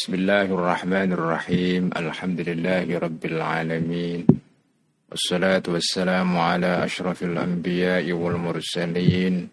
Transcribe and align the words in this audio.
بسم 0.00 0.14
الله 0.14 0.42
الرحمن 0.56 1.12
الرحيم 1.12 1.90
الحمد 1.96 2.40
لله 2.40 2.88
رب 2.98 3.22
العالمين 3.24 4.26
والصلاة 5.10 5.62
والسلام 5.68 6.38
على 6.38 6.84
أشرف 6.84 7.22
الأنبياء 7.22 8.12
والمرسلين 8.12 9.48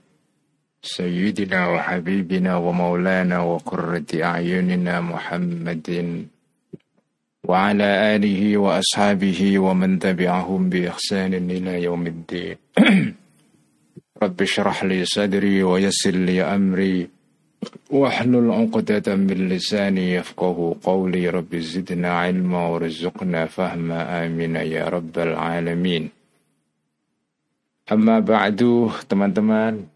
سيدنا 0.81 1.67
وحبيبنا 1.67 2.55
ومولانا 2.55 3.39
وقرة 3.39 4.07
أعيننا 4.23 5.01
محمد 5.01 5.89
وعلى 7.43 8.15
آله 8.15 8.57
وأصحابه 8.57 9.59
ومن 9.59 9.99
تبعهم 9.99 10.69
بإحسان 10.69 11.33
إلى 11.33 11.83
يوم 11.83 12.07
الدين 12.07 12.55
رب 14.23 14.41
اشرح 14.41 14.83
لي 14.83 15.05
صدري 15.05 15.63
ويسر 15.63 16.15
لي 16.15 16.41
أمري 16.41 17.16
واحلل 17.90 18.50
عقدة 18.50 19.06
من 19.14 19.48
لساني 19.48 20.14
يفقه 20.14 20.76
قولي 20.82 21.28
رب 21.28 21.56
زدنا 21.56 22.10
علما 22.12 22.66
ورزقنا 22.66 23.46
فهما 23.46 24.26
آمين 24.26 24.56
يا 24.56 24.88
رب 24.88 25.14
العالمين 25.18 26.10
Amma 27.82 28.22
ba'du 28.22 28.94
teman-teman 29.10 29.90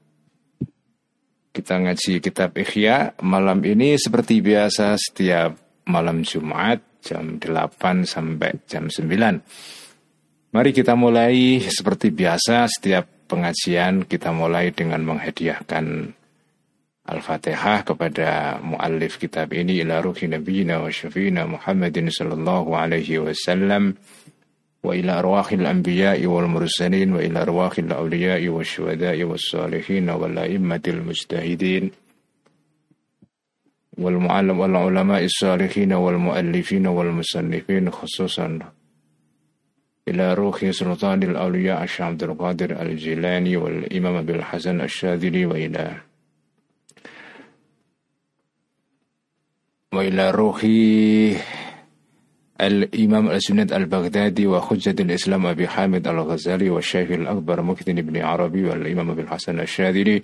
Kita 1.54 1.78
ngaji 1.78 2.18
kitab 2.18 2.52
Ikhya 2.58 3.14
Malam 3.22 3.62
ini 3.62 3.95
seperti 3.95 4.42
biasa 4.42 4.98
setiap 4.98 5.54
malam 5.86 6.26
Jumat 6.26 6.82
Jam 6.98 7.38
8 7.38 8.02
sampai 8.02 8.58
jam 8.66 8.90
9 8.90 10.50
Mari 10.50 10.70
kita 10.74 10.98
mulai 10.98 11.62
seperti 11.62 12.10
biasa 12.10 12.66
Setiap 12.66 13.30
pengajian 13.30 14.02
kita 14.02 14.34
mulai 14.34 14.74
dengan 14.74 15.06
menghadiahkan 15.06 16.10
Al-Fatihah 17.11 17.83
kepada 17.83 18.57
muallif 18.63 19.20
kitab 19.20 19.51
ini 19.51 19.83
ila 19.83 19.99
ruhi 19.99 20.31
nabiyina 20.31 20.79
wa 20.79 20.88
syafina 20.88 21.43
Muhammadin 21.43 22.07
sallallahu 22.07 22.71
alaihi 22.71 23.20
wasallam 23.20 23.99
wa 24.81 24.95
ila 24.95 25.20
arwahil 25.20 25.67
anbiya'i 25.67 26.23
wal 26.23 26.48
mursalin 26.48 27.12
wa 27.13 27.20
ila 27.20 27.43
arwahil 27.43 27.91
awliya'i 27.91 28.48
wa 28.48 28.63
syuhada'i 28.63 29.27
was 29.27 29.43
salihin 29.51 30.07
wal 30.07 30.32
a'immatil 30.32 31.04
mujtahidin 31.04 31.91
wal 33.99 34.17
mu'allim 34.17 34.55
wal 34.55 34.76
ulama'i 34.89 35.27
salihin 35.27 35.91
wal 35.93 36.15
muallifin 36.17 36.87
wal 36.87 37.12
musannifin 37.12 37.91
khususan 37.91 38.63
إلى 40.01 40.34
روح 40.34 40.65
سلطان 40.70 41.23
الأولياء 41.23 41.84
الشيخ 41.84 42.01
عبد 42.01 42.23
القادر 42.23 42.82
الجيلاني 42.82 43.57
والإمام 43.57 44.15
أبي 44.15 44.34
الحسن 44.34 44.82
الشاذلي 44.82 45.45
وإلى 45.45 46.10
وإلى 49.95 50.31
روح 50.31 50.63
الإمام 52.61 53.29
السنة 53.31 53.67
البغدادي 53.73 54.48
وحجة 54.48 54.95
الإسلام 54.99 55.45
أبي 55.45 55.67
حامد 55.67 56.07
الغزالي 56.07 56.70
والشيخ 56.70 57.11
الأكبر 57.11 57.61
مكتن 57.61 57.95
بن 57.95 58.21
عربي 58.21 58.63
والإمام 58.65 59.09
أبي 59.09 59.21
الحسن 59.21 59.59
الشاذلي 59.59 60.21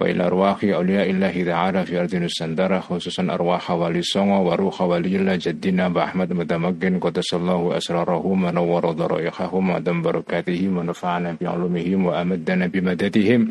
وإلى 0.00 0.26
أرواح 0.26 0.64
أولياء 0.64 1.10
الله 1.10 1.44
تعالى 1.44 1.86
في 1.86 2.00
أرض 2.00 2.14
السندرة 2.14 2.80
خصوصا 2.80 3.22
أرواح 3.30 3.70
ولي 3.70 4.02
صنع 4.02 4.38
وروح 4.38 4.82
ولي 4.82 5.16
الله 5.16 5.36
جدنا 5.36 5.88
بأحمد 5.88 6.32
متمكن 6.32 6.98
قدس 6.98 7.34
الله 7.34 7.76
أسراره 7.76 8.26
ونور 8.26 8.90
ضرائحهم 8.90 9.70
ودم 9.70 10.02
بركاتهم 10.02 10.76
ونفعنا 10.76 11.36
بعلومهم 11.40 12.06
وأمدنا 12.06 12.66
بمددهم. 12.66 13.48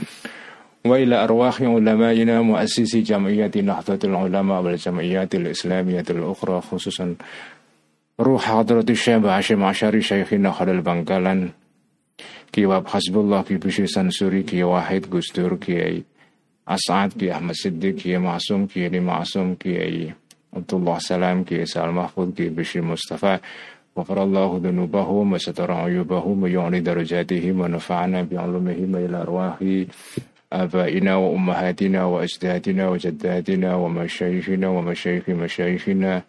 وإلى 0.85 1.23
أرواح 1.23 1.61
علمائنا 1.61 2.41
مؤسسي 2.41 3.01
جمعية 3.01 3.51
نهضة 3.55 3.99
العلماء 4.03 4.61
والجمعيات 4.61 5.35
الإسلامية 5.35 6.05
الأخرى 6.09 6.61
خصوصا 6.61 7.15
روح 8.19 8.43
حضرة 8.45 8.85
الشيخ 8.89 9.25
هاشم 9.25 9.63
عشاري 9.63 10.01
شيخنا 10.01 10.51
خلال 10.51 10.81
بنغالان 10.81 11.49
كي 12.51 12.65
واب 12.65 12.87
حسب 12.87 13.17
الله 13.17 13.41
كي 13.41 13.55
بشي 13.55 13.87
سنسوري 13.87 14.43
كي 14.43 14.63
واحد 14.63 15.05
قستور 15.11 15.55
كي 15.55 16.03
أسعد 16.67 17.13
كي 17.19 17.31
أحمد 17.31 17.55
صديق 17.55 17.95
كي 17.95 18.17
معصوم 18.17 18.65
كي 18.65 18.89
لي 18.89 18.99
معصوم 18.99 19.55
كي 19.55 20.11
عبد 20.53 20.73
الله 20.73 20.99
سلام 20.99 21.43
كي 21.43 21.65
سال 21.65 21.91
محفوظ 21.91 22.33
كي 22.33 22.49
بشي 22.49 22.81
مصطفى. 22.81 23.39
غفر 23.97 24.23
الله 24.23 24.61
ذنوبهم 24.63 25.33
وستر 25.33 25.71
عيوبهم 25.71 26.43
ويعلي 26.43 26.79
درجاتهم 26.79 27.59
ونفعنا 27.61 28.21
بعلومهم 28.21 28.95
إلى 28.95 29.17
أرواح 29.21 29.57
آبائنا 30.53 31.15
وأمهاتنا 31.15 32.03
وأجدادنا 32.03 32.89
وجداتنا 32.89 33.75
ومشايخنا 33.75 34.67
ومشايخ 34.67 35.29
مشايخنا 35.29 36.21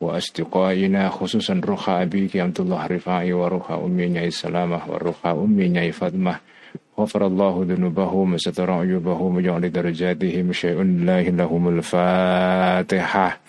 وأصدقائنا 0.00 1.08
خصوصا 1.08 1.60
روح 1.64 1.90
أبيك 1.90 2.36
عبد 2.36 2.60
الله 2.60 2.86
رفاعي 2.86 3.32
وروح 3.32 3.70
أمي 3.70 4.06
نعي 4.06 4.30
سلامة 4.30 4.80
وروح 4.88 5.26
أمي 5.26 5.68
نعي 5.68 5.92
فاطمة. 5.92 6.36
غفر 6.98 7.26
الله 7.26 7.66
ذنوبهم 7.68 8.34
وستر 8.34 8.70
عيوبهم 8.70 9.36
وجعل 9.36 9.72
درجاتهم 9.72 10.52
شيء 10.52 10.80
الله 10.80 11.22
لهم 11.22 11.68
الفاتحة. 11.68 13.40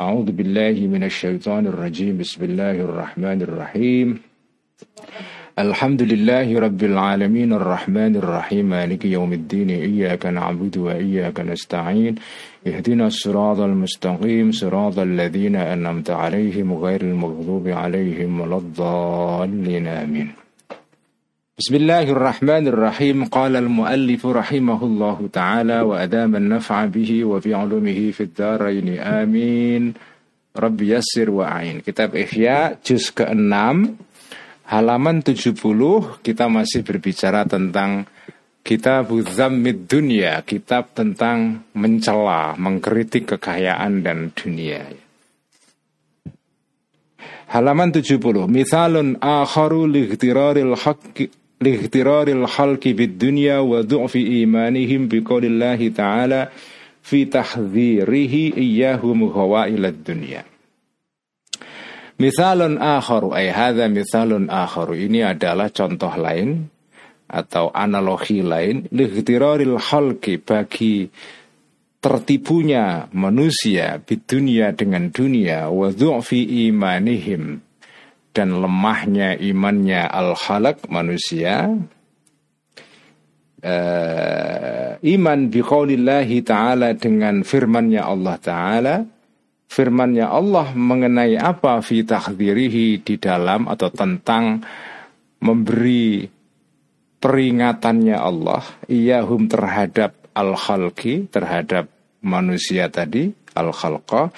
أعوذ 0.00 0.28
بالله 0.32 0.86
من 0.86 1.04
الشيطان 1.04 1.66
الرجيم. 1.66 2.18
بسم 2.18 2.44
الله 2.44 2.70
الرحمن 2.70 3.42
الرحيم. 3.42 4.08
الحمد 5.56 6.02
لله 6.02 6.60
رب 6.60 6.82
العالمين 6.84 7.52
الرحمن 7.52 8.16
الرحيم 8.16 8.66
مالك 8.66 9.04
يوم 9.04 9.32
الدين 9.32 9.70
إياك 9.70 10.26
نعبد 10.26 10.78
وإياك 10.78 11.40
نستعين 11.40 12.14
اهدنا 12.66 13.06
الصراط 13.06 13.60
المستقيم 13.60 14.52
صراط 14.52 14.98
الذين 14.98 15.56
أنعمت 15.56 16.10
عليهم 16.10 16.74
غير 16.74 17.00
المغضوب 17.00 17.68
عليهم 17.68 18.40
ولا 18.40 18.56
الضالين 18.56 19.86
آمين. 19.86 20.28
بسم 21.58 21.74
الله 21.74 22.10
الرحمن 22.10 22.68
الرحيم 22.68 23.24
قال 23.24 23.56
المؤلف 23.56 24.26
رحمه 24.26 24.84
الله 24.84 25.28
تعالى 25.32 25.80
وأدام 25.80 26.36
النفع 26.36 26.84
به 26.84 27.24
وفي 27.24 27.54
علومه 27.54 28.10
في 28.10 28.20
الدارين 28.20 28.98
آمين. 28.98 29.94
رب 30.56 30.82
يسر 30.82 31.30
وأعين. 31.30 31.80
كتاب 31.80 32.16
إحياء 32.16 32.78
جزء 32.84 33.12
ke-6 33.24 34.06
halaman 34.66 35.22
70 35.22 35.54
kita 36.26 36.50
masih 36.50 36.82
berbicara 36.82 37.46
tentang 37.46 38.10
kitab 38.66 39.14
Zammid 39.30 39.86
Dunia, 39.86 40.42
kitab 40.42 40.90
tentang 40.90 41.62
mencela, 41.78 42.58
mengkritik 42.58 43.38
kekayaan 43.38 44.02
dan 44.02 44.34
dunia. 44.34 44.82
Halaman 47.46 47.94
70. 47.94 48.50
Mithalun 48.50 49.22
akharu 49.22 49.86
lightiraril 49.86 50.74
haqqi 50.74 51.30
lightiraril 51.62 52.42
khalqi 52.50 52.90
bid 52.90 53.22
dunya 53.22 53.62
wa 53.62 53.86
du'fi 53.86 54.42
imanihim 54.42 55.06
biqaulillahi 55.06 55.94
ta'ala 55.94 56.50
fi 57.06 57.30
tahdhirihi 57.30 58.58
iyyahum 58.58 59.30
ghawailad 59.30 60.02
dunya. 60.02 60.42
Misalun 62.16 62.80
akharu. 62.80 63.36
Ay 63.36 63.52
hadza 63.52 63.88
misalun 63.92 64.48
akharu. 64.48 64.96
Ini 64.96 65.36
adalah 65.36 65.68
contoh 65.68 66.12
lain 66.16 66.72
atau 67.26 67.74
analogi 67.74 68.40
lain 68.40 68.86
lightiraril 68.88 69.76
khalqi 69.76 70.38
bagi 70.40 71.10
tertipunya 71.98 73.10
manusia 73.10 73.98
di 73.98 74.14
dunia 74.22 74.70
dengan 74.72 75.10
dunia 75.12 75.68
wa 75.68 75.92
fi 76.24 76.70
imanihim. 76.70 77.60
Dan 78.32 78.60
lemahnya 78.60 79.36
imannya 79.40 80.08
al 80.12 80.36
khalaq 80.36 80.92
manusia 80.92 81.72
uh, 83.64 84.90
iman 85.00 85.40
biqaulillahi 85.48 86.44
ta'ala 86.44 86.92
dengan 87.00 87.40
firmannya 87.40 88.02
Allah 88.04 88.36
ta'ala 88.36 88.96
firmannya 89.66 90.26
Allah 90.26 90.72
mengenai 90.72 91.36
apa 91.36 91.82
fi 91.82 92.06
takhdirihi 92.06 93.02
di 93.02 93.14
dalam 93.18 93.66
atau 93.66 93.90
tentang 93.90 94.62
memberi 95.42 96.26
peringatannya 97.20 98.16
Allah 98.16 98.62
iyahum 98.88 99.50
terhadap 99.50 100.14
al-khalqi 100.32 101.28
terhadap 101.28 101.90
manusia 102.22 102.88
tadi 102.88 103.30
al-khalqa 103.56 104.30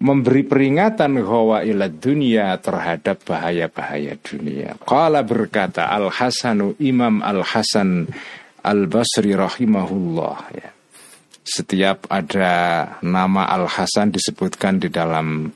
memberi 0.00 0.42
peringatan 0.48 1.20
bahwa 1.20 1.60
ila 1.60 1.92
dunia 1.92 2.56
terhadap 2.56 3.20
bahaya-bahaya 3.28 4.16
dunia. 4.16 4.72
Qala 4.80 5.20
berkata 5.20 5.92
Al-Hasanu 5.92 6.80
Imam 6.80 7.20
Al-Hasan 7.20 8.08
Al-Basri 8.64 9.36
rahimahullah 9.36 10.36
ya 10.56 10.79
setiap 11.50 12.06
ada 12.06 12.86
nama 13.02 13.50
Al 13.50 13.66
Hasan 13.66 14.14
disebutkan 14.14 14.78
di 14.78 14.86
dalam 14.86 15.50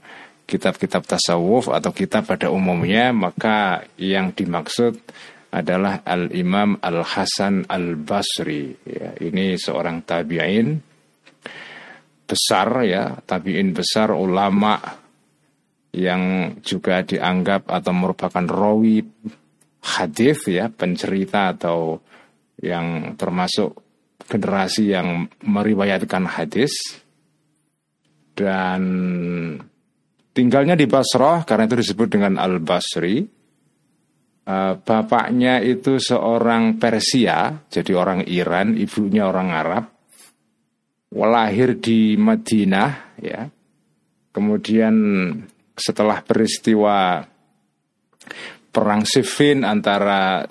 kitab-kitab 0.44 1.06
tasawuf 1.06 1.70
atau 1.70 1.94
kitab 1.94 2.26
pada 2.26 2.50
umumnya 2.50 3.14
maka 3.14 3.86
yang 3.94 4.34
dimaksud 4.34 4.98
adalah 5.54 6.02
Al 6.02 6.34
Imam 6.34 6.74
Al 6.82 7.06
Hasan 7.06 7.70
Al 7.70 7.94
Basri 7.94 8.74
ya, 8.82 9.14
ini 9.22 9.54
seorang 9.54 10.02
tabi'in 10.02 10.82
besar 12.24 12.68
ya, 12.82 13.14
tabiin 13.22 13.70
besar 13.70 14.10
ulama 14.16 14.80
yang 15.94 16.56
juga 16.66 17.06
dianggap 17.06 17.70
atau 17.70 17.92
merupakan 17.94 18.42
rawi 18.42 19.04
hadis 19.84 20.50
ya, 20.50 20.72
pencerita 20.72 21.54
atau 21.54 22.02
yang 22.58 23.14
termasuk 23.14 23.83
generasi 24.24 24.94
yang 24.94 25.28
meriwayatkan 25.44 26.24
hadis 26.26 26.72
dan 28.34 28.82
tinggalnya 30.34 30.74
di 30.74 30.86
Basrah 30.90 31.46
karena 31.46 31.70
itu 31.70 31.76
disebut 31.78 32.08
dengan 32.18 32.38
Al 32.38 32.58
Basri 32.58 33.44
Uh, 34.44 34.76
bapaknya 34.76 35.56
itu 35.64 35.96
seorang 35.96 36.76
Persia, 36.76 37.64
jadi 37.72 37.96
orang 37.96 38.28
Iran, 38.28 38.76
ibunya 38.76 39.24
orang 39.24 39.48
Arab. 39.48 39.84
Lahir 41.16 41.80
di 41.80 42.20
Madinah, 42.20 43.16
ya. 43.24 43.48
Kemudian 44.36 44.94
setelah 45.72 46.20
peristiwa 46.20 47.24
perang 48.68 49.08
Siffin 49.08 49.64
antara 49.64 50.44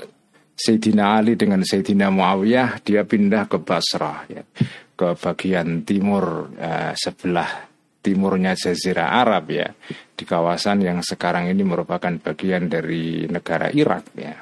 Sayyidina 0.63 1.19
Ali 1.19 1.35
dengan 1.35 1.59
Sayyidina 1.59 2.07
Muawiyah, 2.07 2.79
dia 2.79 3.03
pindah 3.03 3.51
ke 3.51 3.59
Basrah, 3.59 4.23
ya, 4.31 4.47
ke 4.95 5.07
bagian 5.19 5.83
timur 5.83 6.47
uh, 6.55 6.95
sebelah 6.95 7.67
timurnya 7.99 8.55
Jazirah 8.55 9.19
Arab 9.19 9.51
ya. 9.51 9.67
Di 10.15 10.23
kawasan 10.23 10.79
yang 10.79 11.03
sekarang 11.03 11.51
ini 11.51 11.67
merupakan 11.67 12.15
bagian 12.15 12.71
dari 12.71 13.27
negara 13.27 13.67
Irak 13.75 14.15
ya. 14.15 14.35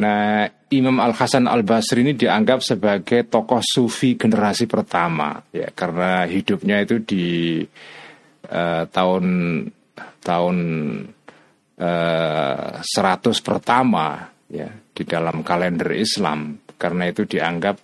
Nah, 0.00 0.48
Imam 0.72 0.96
Al 0.96 1.12
Hasan 1.12 1.44
Al 1.44 1.60
Basri 1.60 2.00
ini 2.00 2.16
dianggap 2.16 2.64
sebagai 2.64 3.28
tokoh 3.28 3.60
sufi 3.60 4.16
generasi 4.16 4.64
pertama 4.64 5.36
ya. 5.52 5.68
Karena 5.68 6.24
hidupnya 6.24 6.80
itu 6.80 7.04
di 7.04 7.60
uh, 8.48 8.84
tahun 8.88 9.26
tahun 10.20 10.56
eh, 11.80 12.70
100 12.84 13.40
pertama 13.40 14.28
ya 14.50 14.68
di 14.68 15.02
dalam 15.06 15.46
kalender 15.46 15.94
Islam 15.94 16.58
karena 16.80 17.08
itu 17.08 17.28
dianggap 17.28 17.76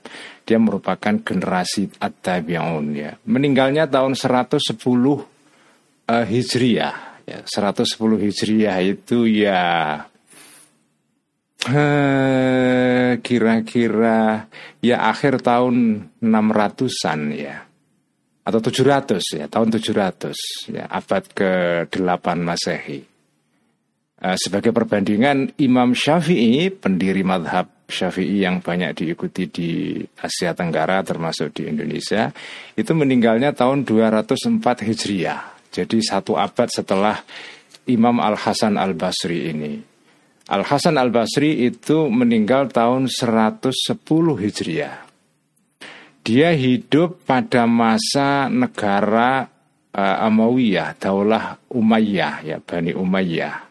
dia 0.46 0.58
merupakan 0.62 1.14
generasi 1.20 1.90
At-Tabi'un 2.00 2.86
ya. 2.96 3.12
Meninggalnya 3.26 3.90
tahun 3.90 4.14
110 4.14 4.78
uh, 4.78 6.24
Hijriah 6.24 6.96
ya. 7.26 7.38
110 7.44 7.84
Hijriah 8.22 8.78
itu 8.80 9.26
ya 9.26 9.64
eh, 11.66 13.18
kira-kira 13.20 14.46
ya 14.80 14.96
akhir 15.10 15.42
tahun 15.42 16.08
600-an 16.22 17.20
ya 17.34 17.66
atau 18.46 18.60
700 18.62 19.42
ya 19.42 19.46
tahun 19.50 19.68
700 19.74 20.70
ya 20.70 20.86
abad 20.86 21.24
ke-8 21.34 22.26
Masehi. 22.38 23.15
Uh, 24.26 24.34
sebagai 24.34 24.74
perbandingan 24.74 25.54
Imam 25.62 25.94
Syafi'i 25.94 26.66
pendiri 26.74 27.22
madhab 27.22 27.70
Syafi'i 27.86 28.42
yang 28.42 28.58
banyak 28.58 28.98
diikuti 28.98 29.46
di 29.46 30.02
Asia 30.18 30.50
Tenggara 30.50 30.98
termasuk 31.06 31.54
di 31.54 31.70
Indonesia 31.70 32.34
itu 32.74 32.90
meninggalnya 32.90 33.54
tahun 33.54 33.86
204 33.86 34.82
Hijriah. 34.82 35.70
Jadi 35.70 36.02
satu 36.02 36.34
abad 36.34 36.66
setelah 36.66 37.22
Imam 37.86 38.18
Al 38.18 38.34
Hasan 38.34 38.74
Al 38.74 38.98
Basri 38.98 39.46
ini. 39.46 39.78
Al 40.50 40.66
Hasan 40.66 40.98
Al 40.98 41.14
Basri 41.14 41.62
itu 41.62 42.10
meninggal 42.10 42.66
tahun 42.74 43.06
110 43.06 43.70
Hijriah. 44.42 45.06
Dia 46.26 46.50
hidup 46.50 47.22
pada 47.22 47.70
masa 47.70 48.50
negara 48.50 49.46
uh, 49.94 50.26
Amawiyah, 50.26 50.98
Daulah 50.98 51.62
Umayyah 51.70 52.42
ya, 52.42 52.58
Bani 52.58 52.90
Umayyah 52.90 53.66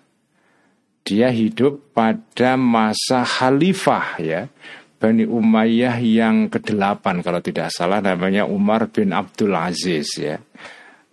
dia 1.06 1.30
hidup 1.30 1.94
pada 1.94 2.58
masa 2.58 3.22
khalifah 3.22 4.18
ya 4.18 4.50
Bani 4.98 5.22
Umayyah 5.22 6.02
yang 6.02 6.50
ke-8 6.50 7.22
kalau 7.22 7.38
tidak 7.38 7.70
salah 7.70 8.02
namanya 8.02 8.50
Umar 8.50 8.90
bin 8.90 9.14
Abdul 9.14 9.54
Aziz 9.54 10.18
ya. 10.18 10.42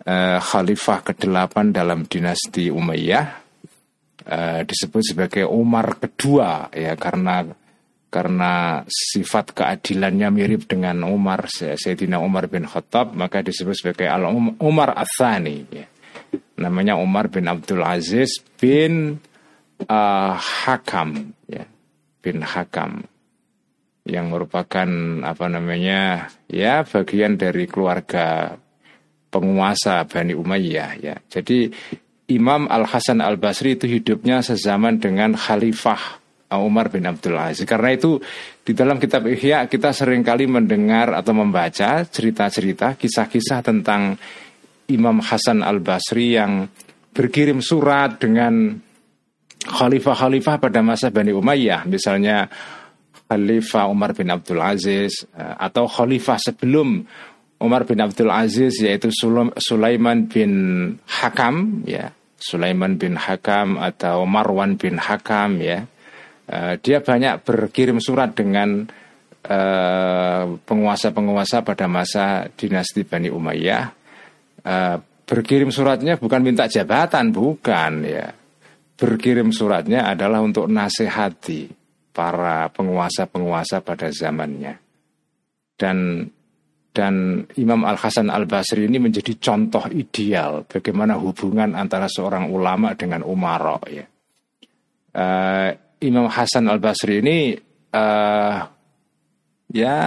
Uh, 0.03 0.41
khalifah 0.41 0.99
ke-8 1.05 1.71
dalam 1.71 2.09
dinasti 2.09 2.73
Umayyah 2.73 3.25
uh, 4.27 4.61
disebut 4.65 5.13
sebagai 5.13 5.45
Umar 5.47 6.01
kedua 6.01 6.73
ya 6.73 6.97
karena 6.97 7.45
karena 8.11 8.83
sifat 8.85 9.57
keadilannya 9.57 10.29
mirip 10.29 10.67
dengan 10.69 11.01
Umar 11.07 11.49
Sayyidina 11.49 12.17
Umar 12.19 12.45
bin 12.49 12.65
Khattab 12.67 13.15
maka 13.15 13.41
disebut 13.41 13.73
sebagai 13.73 14.05
Al 14.09 14.27
Umar 14.57 14.93
Athani 14.93 15.65
ya. 15.71 15.85
namanya 16.61 16.97
Umar 16.99 17.29
bin 17.29 17.45
Abdul 17.49 17.81
Aziz 17.81 18.43
bin 18.59 19.17
uh, 19.87 20.35
Hakam 20.35 21.35
ya 21.47 21.65
bin 22.23 22.43
Hakam 22.43 23.03
yang 24.03 24.27
merupakan 24.31 24.87
apa 25.23 25.45
namanya 25.47 26.27
ya 26.51 26.83
bagian 26.83 27.39
dari 27.39 27.67
keluarga 27.67 28.59
penguasa 29.31 30.03
Bani 30.03 30.35
Umayyah 30.35 30.91
ya. 30.99 31.15
Jadi 31.31 31.71
Imam 32.31 32.67
Al 32.67 32.87
Hasan 32.87 33.23
Al 33.23 33.39
Basri 33.39 33.79
itu 33.79 33.87
hidupnya 33.87 34.43
sezaman 34.43 34.99
dengan 34.99 35.35
Khalifah 35.35 36.23
Umar 36.59 36.93
bin 36.93 37.09
Abdul 37.09 37.39
Aziz. 37.39 37.65
Karena 37.65 37.95
itu 37.95 38.21
di 38.61 38.77
dalam 38.77 39.01
kitab 39.01 39.25
Ihya 39.25 39.65
kita 39.65 39.89
sering 39.89 40.21
kali 40.21 40.45
mendengar 40.45 41.17
atau 41.17 41.33
membaca 41.33 42.05
cerita-cerita 42.05 42.93
kisah-kisah 42.93 43.59
tentang 43.65 44.19
Imam 44.91 45.23
Hasan 45.23 45.65
Al 45.65 45.81
Basri 45.81 46.37
yang 46.37 46.67
berkirim 47.13 47.63
surat 47.63 48.21
dengan 48.21 48.77
khalifah-khalifah 49.63 50.55
pada 50.59 50.79
masa 50.83 51.07
Bani 51.09 51.31
Umayyah, 51.31 51.87
misalnya 51.87 52.51
Khalifah 53.33 53.89
Umar 53.89 54.13
bin 54.13 54.29
Abdul 54.29 54.61
Aziz 54.61 55.25
eh, 55.33 55.55
atau 55.57 55.87
khalifah 55.87 56.37
sebelum 56.37 57.01
Umar 57.63 57.87
bin 57.87 58.03
Abdul 58.03 58.29
Aziz 58.29 58.83
yaitu 58.83 59.09
Sulaiman 59.57 60.27
bin 60.27 60.51
Hakam 61.07 61.87
ya, 61.87 62.11
Sulaiman 62.35 62.99
bin 62.99 63.15
Hakam 63.15 63.79
atau 63.79 64.27
Marwan 64.27 64.75
bin 64.75 64.99
Hakam 64.99 65.63
ya. 65.63 65.87
Eh, 66.43 66.73
dia 66.83 66.99
banyak 66.99 67.41
berkirim 67.47 68.03
surat 68.03 68.35
dengan 68.35 68.83
eh, 69.47 70.43
penguasa-penguasa 70.53 71.63
pada 71.63 71.87
masa 71.87 72.51
dinasti 72.53 73.07
Bani 73.07 73.31
Umayyah. 73.31 74.05
berkirim 75.23 75.75
suratnya 75.75 76.15
bukan 76.15 76.39
minta 76.39 76.71
jabatan, 76.71 77.35
bukan 77.35 77.91
ya 78.07 78.31
berkirim 78.97 79.49
suratnya 79.49 80.09
adalah 80.09 80.41
untuk 80.41 80.69
nasihati 80.69 81.69
para 82.13 82.69
penguasa-penguasa 82.69 83.81
pada 83.81 84.13
zamannya. 84.13 84.77
Dan 85.73 86.29
dan 86.93 87.41
Imam 87.57 87.81
Al 87.89 87.97
Hasan 87.97 88.29
Al 88.29 88.45
Basri 88.45 88.85
ini 88.85 89.01
menjadi 89.01 89.33
contoh 89.41 89.89
ideal 89.89 90.61
bagaimana 90.69 91.17
hubungan 91.17 91.73
antara 91.73 92.05
seorang 92.05 92.53
ulama 92.53 92.93
dengan 92.93 93.25
umaro 93.25 93.81
ya. 93.89 94.05
Uh, 95.13 95.69
Imam 96.05 96.29
Hasan 96.29 96.69
Al 96.69 96.77
Basri 96.77 97.25
ini 97.25 97.57
uh, 97.97 98.57
ya 99.73 99.97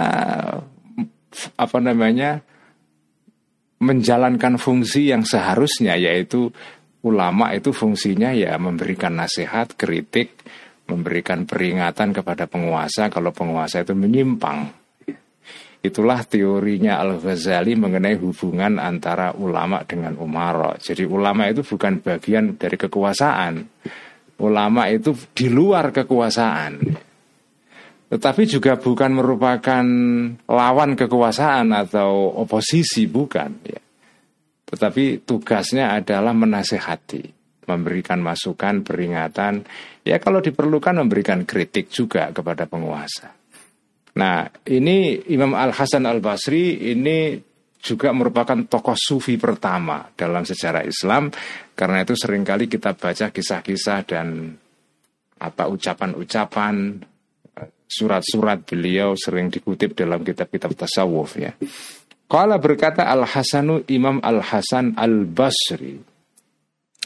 apa 1.59 1.77
namanya 1.83 2.39
menjalankan 3.83 4.55
fungsi 4.55 5.11
yang 5.11 5.27
seharusnya 5.27 5.99
yaitu 5.99 6.49
ulama 7.07 7.55
itu 7.55 7.71
fungsinya 7.71 8.35
ya 8.35 8.59
memberikan 8.59 9.15
nasihat, 9.15 9.79
kritik, 9.79 10.43
memberikan 10.87 11.47
peringatan 11.47 12.11
kepada 12.11 12.47
penguasa 12.47 13.07
kalau 13.07 13.31
penguasa 13.31 13.83
itu 13.83 13.95
menyimpang. 13.95 14.71
Itulah 15.77 16.25
teorinya 16.25 16.99
Al-Ghazali 16.99 17.77
mengenai 17.77 18.17
hubungan 18.19 18.81
antara 18.81 19.31
ulama 19.37 19.85
dengan 19.87 20.19
umaro. 20.19 20.75
Jadi 20.75 21.07
ulama 21.07 21.47
itu 21.47 21.63
bukan 21.63 22.03
bagian 22.03 22.59
dari 22.59 22.75
kekuasaan. 22.75 23.53
Ulama 24.41 24.89
itu 24.91 25.15
di 25.31 25.47
luar 25.47 25.95
kekuasaan. 25.95 26.71
Tetapi 28.07 28.43
juga 28.47 28.75
bukan 28.79 29.11
merupakan 29.15 29.85
lawan 30.47 30.91
kekuasaan 30.95 31.71
atau 31.71 32.35
oposisi, 32.35 33.03
bukan. 33.07 33.51
Ya. 33.67 33.79
Tetapi 34.67 35.23
tugasnya 35.23 35.95
adalah 35.95 36.35
menasehati, 36.35 37.23
memberikan 37.71 38.19
masukan, 38.19 38.83
peringatan, 38.83 39.63
ya 40.03 40.19
kalau 40.19 40.43
diperlukan 40.43 40.99
memberikan 40.99 41.47
kritik 41.47 41.87
juga 41.87 42.35
kepada 42.35 42.67
penguasa. 42.67 43.31
Nah, 44.17 44.49
ini 44.67 45.23
Imam 45.31 45.53
Al 45.55 45.71
Hasan 45.71 46.03
Al 46.03 46.19
Basri 46.19 46.91
ini 46.91 47.37
juga 47.77 48.11
merupakan 48.11 48.57
tokoh 48.65 48.97
sufi 48.97 49.37
pertama 49.37 50.03
dalam 50.17 50.43
sejarah 50.43 50.83
Islam 50.83 51.29
karena 51.77 52.03
itu 52.03 52.17
sering 52.17 52.41
kali 52.41 52.65
kita 52.65 52.97
baca 52.97 53.29
kisah-kisah 53.29 53.99
dan 54.03 54.57
apa 55.37 55.69
ucapan-ucapan 55.69 56.97
surat-surat 57.87 58.67
beliau 58.67 59.15
sering 59.15 59.47
dikutip 59.47 59.95
dalam 59.95 60.25
kitab-kitab 60.25 60.75
tasawuf 60.75 61.39
ya. 61.39 61.53
Kala 62.27 62.59
berkata 62.59 63.07
Al 63.07 63.23
Hasanu 63.23 63.87
Imam 63.87 64.19
Al 64.19 64.43
Hasan 64.43 64.99
Al 64.99 65.23
Basri 65.23 65.95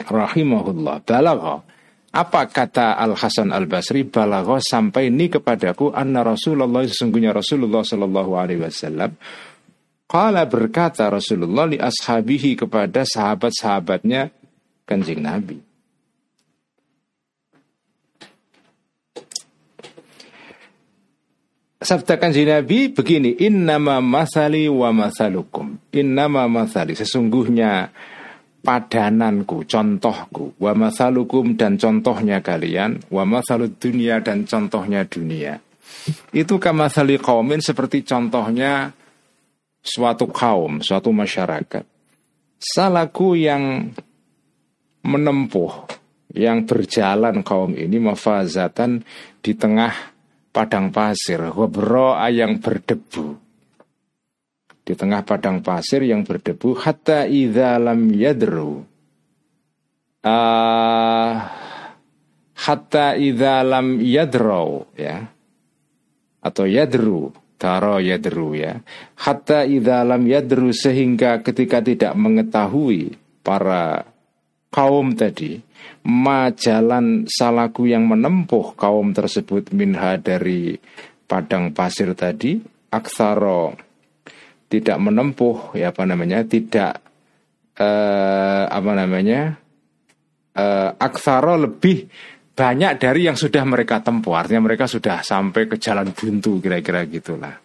rahimahullah 0.02 1.06
balagha. 1.06 1.62
Apa 2.12 2.50
kata 2.50 2.98
Al 2.98 3.14
Hasan 3.14 3.54
Al 3.54 3.70
Basri 3.70 4.02
balagha 4.04 4.58
sampai 4.58 5.14
ini 5.14 5.30
kepadaku 5.30 5.94
anna 5.94 6.26
Rasulullah 6.26 6.84
sesungguhnya 6.84 7.32
Rasulullah 7.32 7.86
Shallallahu 7.86 8.32
Alaihi 8.34 8.66
Wasallam. 8.66 9.14
Kala 10.10 10.44
berkata 10.44 11.08
Rasulullah 11.08 11.70
li 11.70 11.80
ashabihi 11.80 12.60
kepada 12.60 13.08
sahabat-sahabatnya 13.08 14.28
kanjeng 14.84 15.24
Nabi. 15.24 15.71
Sabda 21.82 22.22
kanjeng 22.22 22.46
Nabi 22.46 22.94
begini, 22.94 23.42
Innama 23.42 23.98
masali 24.06 24.70
wa 24.70 24.94
masalukum. 24.94 25.82
Innama 25.98 26.46
masali, 26.46 26.94
sesungguhnya 26.94 27.90
padananku, 28.62 29.66
contohku, 29.66 30.54
wa 30.62 30.78
masalukum 30.78 31.58
dan 31.58 31.82
contohnya 31.82 32.46
kalian, 32.46 33.02
wa 33.10 33.26
masalud 33.26 33.82
dunia 33.82 34.22
dan 34.22 34.46
contohnya 34.46 35.10
dunia. 35.10 35.58
Itu 36.30 36.62
kamasali 36.62 37.18
kaumin 37.18 37.66
seperti 37.66 38.06
contohnya 38.06 38.94
suatu 39.82 40.30
kaum, 40.30 40.86
suatu 40.86 41.10
masyarakat. 41.10 41.82
Salaku 42.62 43.34
yang 43.34 43.90
menempuh, 45.02 45.90
yang 46.38 46.70
berjalan 46.70 47.42
kaum 47.42 47.74
ini 47.74 47.98
mafazatan 47.98 49.02
di 49.42 49.58
tengah 49.58 50.14
padang 50.52 50.92
pasir, 50.92 51.40
wabroa 51.52 52.28
yang 52.30 52.60
berdebu. 52.60 53.40
Di 54.82 54.94
tengah 54.94 55.24
padang 55.24 55.64
pasir 55.64 56.04
yang 56.04 56.28
berdebu, 56.28 56.76
hatta 56.76 57.26
idza 57.26 57.80
lam 57.80 58.12
yadru. 58.12 58.84
Uh, 60.22 61.34
hatta 62.54 63.18
idza 63.18 63.64
lam 63.64 63.98
yadru 63.98 64.86
ya. 65.00 65.26
Atau 66.42 66.66
yadru 66.70 67.32
Daro 67.62 68.02
yadru 68.02 68.58
ya. 68.58 68.82
Hatta 69.22 69.70
idza 69.70 70.02
lam 70.02 70.26
yadru 70.26 70.74
sehingga 70.74 71.46
ketika 71.46 71.78
tidak 71.78 72.18
mengetahui 72.18 73.14
para 73.46 74.10
kaum 74.72 75.14
tadi 75.14 75.60
ma 76.08 76.50
jalan 76.56 77.28
salaku 77.28 77.92
yang 77.92 78.08
menempuh 78.10 78.74
kaum 78.74 79.14
tersebut 79.14 79.76
minha 79.76 80.18
dari 80.18 80.74
padang 81.28 81.76
pasir 81.76 82.16
tadi 82.18 82.58
aksaro 82.90 83.76
tidak 84.72 84.98
menempuh 84.98 85.76
ya 85.76 85.92
apa 85.92 86.08
namanya 86.08 86.48
tidak 86.48 87.04
eh, 87.76 88.66
apa 88.66 88.92
namanya 88.96 89.60
eh, 90.56 90.90
aksaro 90.96 91.70
lebih 91.70 92.08
banyak 92.52 93.00
dari 93.00 93.26
yang 93.26 93.40
sudah 93.40 93.64
mereka 93.64 94.04
tempuh. 94.04 94.38
Artinya 94.38 94.62
mereka 94.68 94.86
sudah 94.86 95.24
sampai 95.24 95.66
ke 95.66 95.80
jalan 95.80 96.12
buntu 96.14 96.60
kira-kira 96.60 97.08
gitulah. 97.08 97.56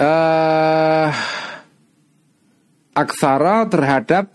Uh, 0.00 1.12
aksara 3.00 3.64
terhadap 3.66 4.28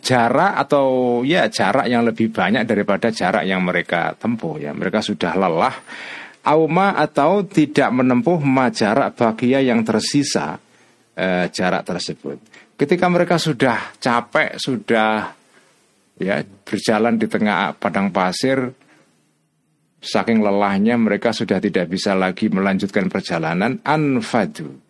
jarak 0.00 0.52
atau 0.54 1.20
ya 1.26 1.50
jarak 1.50 1.90
yang 1.90 2.06
lebih 2.06 2.30
banyak 2.30 2.62
daripada 2.62 3.10
jarak 3.10 3.42
yang 3.42 3.66
mereka 3.66 4.14
tempuh 4.14 4.62
ya. 4.62 4.70
Mereka 4.70 5.02
sudah 5.02 5.34
lelah. 5.34 5.74
Auma 6.46 6.94
atau 6.94 7.42
tidak 7.42 7.90
menempuh 7.90 8.38
jarak 8.70 9.18
bagia 9.18 9.58
yang 9.58 9.82
tersisa 9.82 10.54
uh, 11.18 11.44
jarak 11.50 11.82
tersebut. 11.82 12.38
Ketika 12.78 13.10
mereka 13.10 13.34
sudah 13.34 13.98
capek 13.98 14.54
sudah 14.54 15.34
ya 16.22 16.46
berjalan 16.62 17.18
di 17.18 17.26
tengah 17.26 17.74
padang 17.74 18.14
pasir 18.14 18.70
saking 19.98 20.38
lelahnya 20.38 20.94
mereka 20.94 21.34
sudah 21.34 21.58
tidak 21.58 21.90
bisa 21.90 22.14
lagi 22.14 22.46
melanjutkan 22.46 23.10
perjalanan. 23.10 23.82
Anfadu 23.82 24.85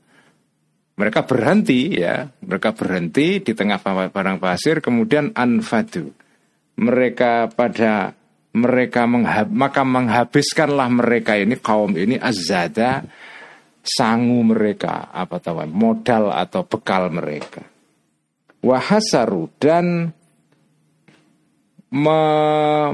mereka 0.96 1.28
berhenti 1.28 1.92
ya. 1.92 2.24
Mereka 2.24 2.72
berhenti 2.72 3.44
di 3.44 3.52
tengah 3.52 3.78
padang 4.08 4.40
pasir 4.40 4.80
kemudian 4.80 5.36
anfadu. 5.36 6.08
Mereka 6.76 7.52
pada 7.52 8.16
mereka 8.56 9.04
menghab, 9.04 9.52
maka 9.52 9.84
menghabiskanlah 9.84 10.88
mereka 10.88 11.36
ini 11.36 11.60
kaum 11.60 11.92
ini 11.92 12.16
azada 12.16 13.04
sangu 13.84 14.40
mereka 14.40 15.12
apa 15.12 15.36
tahu 15.36 15.68
modal 15.68 16.32
atau 16.32 16.64
bekal 16.64 17.12
mereka. 17.12 17.60
Wahasaru 18.64 19.52
dan 19.60 20.10
me 21.92 22.20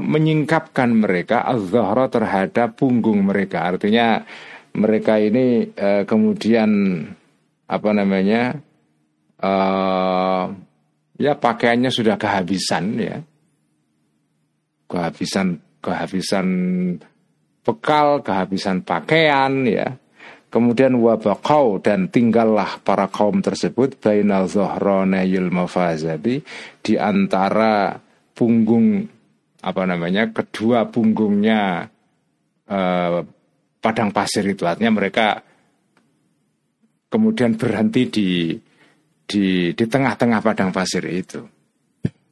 menyingkapkan 0.03 0.91
mereka 0.91 1.47
az 1.47 1.71
terhadap 2.11 2.75
punggung 2.75 3.23
mereka. 3.25 3.71
Artinya 3.73 4.27
mereka 4.75 5.17
ini 5.23 5.71
e, 5.71 6.05
kemudian 6.05 6.71
apa 7.73 7.91
namanya? 7.97 8.61
E, 9.41 9.53
ya 11.17 11.33
pakaiannya 11.33 11.89
sudah 11.89 12.21
kehabisan 12.21 12.85
ya. 13.01 13.17
Kehabisan 14.93 15.57
kehabisan 15.81 16.47
bekal, 17.65 18.21
kehabisan 18.21 18.85
pakaian 18.85 19.65
ya. 19.65 19.97
Kemudian 20.53 21.01
wabakau 21.01 21.81
dan 21.81 22.13
tinggallah 22.13 22.77
para 22.85 23.09
kaum 23.09 23.41
tersebut 23.41 23.97
bainal 23.97 24.53
zohronayil 24.53 25.49
mafazadi 25.49 26.45
di 26.85 26.95
antara 27.01 27.97
punggung 28.37 29.09
apa 29.65 29.83
namanya 29.89 30.29
kedua 30.29 30.93
punggungnya 30.93 31.89
eh, 32.69 33.19
padang 33.81 34.11
pasir 34.13 34.45
itu 34.45 34.69
artinya 34.69 34.93
mereka 34.93 35.41
kemudian 37.13 37.61
berhenti 37.61 38.09
di 38.09 38.29
di 39.29 39.77
di 39.77 39.85
tengah-tengah 39.85 40.41
padang 40.41 40.73
pasir 40.73 41.05
itu. 41.05 41.45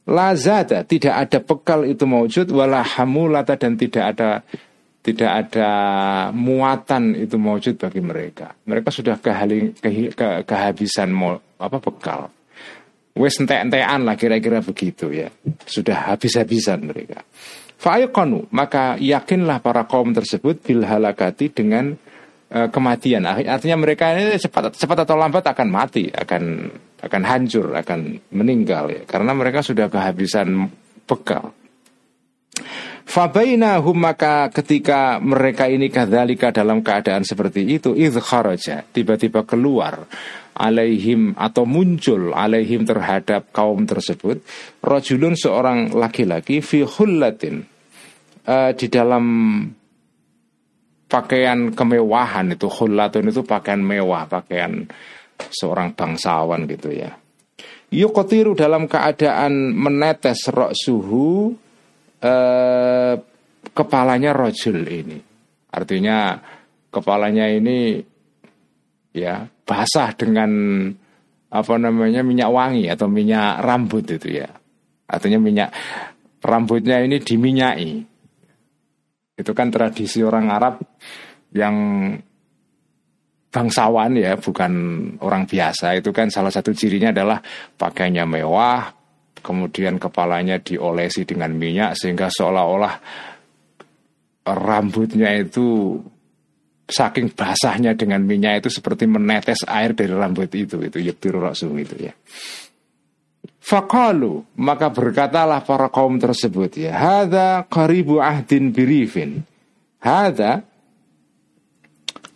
Lazada 0.09 0.83
tidak 0.89 1.29
ada 1.29 1.39
bekal 1.45 1.85
itu 1.85 2.09
maujud 2.09 2.49
wala 2.51 2.81
hamulata 2.81 3.55
dan 3.61 3.77
tidak 3.77 4.17
ada 4.17 4.41
tidak 5.01 5.31
ada 5.47 5.71
muatan 6.33 7.17
itu 7.17 7.37
maujud 7.41 7.81
bagi 7.81 8.05
mereka. 8.05 8.53
Mereka 8.69 8.89
sudah 8.93 9.17
kehali, 9.17 9.73
ke, 9.73 10.13
ke, 10.13 10.45
kehabisan 10.45 11.09
mo, 11.09 11.41
apa 11.57 11.81
bekal. 11.81 12.29
Wes 13.17 13.41
entek-entekan 13.41 14.05
lah 14.05 14.17
kira-kira 14.21 14.61
begitu 14.61 15.09
ya. 15.09 15.33
Sudah 15.65 16.13
habis-habisan 16.13 16.85
mereka. 16.85 17.25
Fa'ayqanu, 17.81 18.53
maka 18.53 19.01
yakinlah 19.01 19.65
para 19.65 19.89
kaum 19.89 20.13
tersebut 20.13 20.61
bil 20.61 20.85
halakati 20.85 21.49
dengan 21.49 21.97
kematian. 22.50 23.23
Artinya 23.26 23.78
mereka 23.78 24.11
ini 24.11 24.35
cepat 24.35 24.75
cepat 24.75 25.07
atau 25.07 25.14
lambat 25.14 25.47
akan 25.47 25.69
mati, 25.71 26.11
akan 26.11 26.66
akan 27.00 27.23
hancur, 27.23 27.73
akan 27.78 28.19
meninggal 28.35 28.90
ya. 28.90 29.02
Karena 29.07 29.33
mereka 29.33 29.62
sudah 29.62 29.87
kehabisan 29.87 30.66
bekal. 31.07 31.54
Fabainahum 33.11 33.99
maka 33.99 34.47
ketika 34.54 35.19
mereka 35.19 35.66
ini 35.66 35.90
kadzalika 35.90 36.54
dalam 36.54 36.78
keadaan 36.78 37.26
seperti 37.26 37.66
itu 37.66 37.90
idh 37.97 38.23
kharaja 38.23 38.87
tiba-tiba 38.87 39.42
keluar 39.42 40.07
alaihim 40.54 41.35
atau 41.35 41.66
muncul 41.66 42.30
alaihim 42.30 42.87
terhadap 42.87 43.50
kaum 43.50 43.83
tersebut 43.83 44.45
rajulun 44.78 45.35
seorang 45.35 45.90
laki-laki 45.90 46.62
fi 46.62 46.87
hullatin 46.87 47.66
uh, 48.47 48.71
di 48.78 48.87
dalam 48.87 49.25
pakaian 51.11 51.75
kemewahan 51.75 52.55
itu 52.55 52.71
hullatun 52.71 53.35
itu 53.35 53.43
pakaian 53.43 53.83
mewah 53.83 54.31
pakaian 54.31 54.87
seorang 55.50 55.93
bangsawan 55.99 56.71
gitu 56.71 56.95
ya. 56.95 57.11
Yukotiru 57.90 58.55
dalam 58.55 58.87
keadaan 58.87 59.75
menetes 59.75 60.47
rok 60.55 60.71
suhu 60.79 61.50
uh, 62.23 63.14
kepalanya 63.75 64.31
rojul 64.31 64.87
ini. 64.87 65.19
Artinya 65.75 66.38
kepalanya 66.95 67.50
ini 67.50 67.99
ya 69.11 69.43
basah 69.67 70.14
dengan 70.14 70.50
apa 71.50 71.75
namanya 71.83 72.23
minyak 72.23 72.50
wangi 72.55 72.87
atau 72.87 73.11
minyak 73.11 73.59
rambut 73.59 74.07
itu 74.07 74.38
ya. 74.38 74.50
Artinya 75.11 75.43
minyak 75.43 75.75
rambutnya 76.47 77.02
ini 77.02 77.19
diminyai 77.19 78.10
itu 79.41 79.53
kan 79.57 79.73
tradisi 79.73 80.21
orang 80.21 80.47
Arab 80.53 80.75
yang 81.57 81.77
bangsawan 83.51 84.15
ya 84.15 84.39
bukan 84.39 84.73
orang 85.25 85.45
biasa. 85.45 85.99
Itu 85.99 86.15
kan 86.15 86.31
salah 86.31 86.55
satu 86.55 86.71
cirinya 86.71 87.11
adalah 87.11 87.43
pakainya 87.75 88.25
mewah 88.25 88.93
kemudian 89.41 89.97
kepalanya 89.97 90.61
diolesi 90.61 91.25
dengan 91.25 91.57
minyak 91.57 91.97
sehingga 91.97 92.29
seolah-olah 92.29 92.95
rambutnya 94.45 95.33
itu 95.41 95.97
saking 96.91 97.33
basahnya 97.33 97.97
dengan 97.97 98.23
minyak 98.23 98.67
itu 98.67 98.69
seperti 98.69 99.09
menetes 99.09 99.67
air 99.67 99.97
dari 99.99 100.15
rambut 100.15 100.53
itu. 100.55 100.79
Itu 100.79 101.03
yaktiru 101.03 101.43
itu 101.81 101.97
ya 101.99 102.15
Fakalu 103.61 104.40
maka 104.57 104.88
berkatalah 104.88 105.61
para 105.61 105.93
kaum 105.93 106.17
tersebut 106.17 106.81
ya 106.81 106.97
hada 106.97 107.69
karibu 107.69 108.17
ahdin 108.17 108.73
birifin 108.73 109.45
hada 110.00 110.64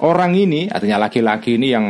orang 0.04 0.37
ini 0.37 0.69
artinya 0.69 1.09
laki-laki 1.09 1.57
ini 1.57 1.69
yang 1.73 1.87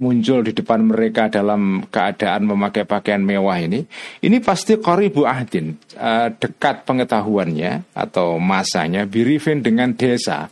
muncul 0.00 0.40
di 0.40 0.56
depan 0.56 0.80
mereka 0.88 1.28
dalam 1.28 1.84
keadaan 1.92 2.48
memakai 2.48 2.88
pakaian 2.88 3.20
mewah 3.20 3.60
ini, 3.60 3.84
ini 4.24 4.40
pasti 4.40 4.80
koribu 4.80 5.28
ahdin, 5.28 5.76
uh, 6.00 6.32
dekat 6.32 6.88
pengetahuannya 6.88 7.92
atau 7.92 8.40
masanya, 8.40 9.04
birifin 9.04 9.60
dengan 9.60 9.92
desa. 9.92 10.48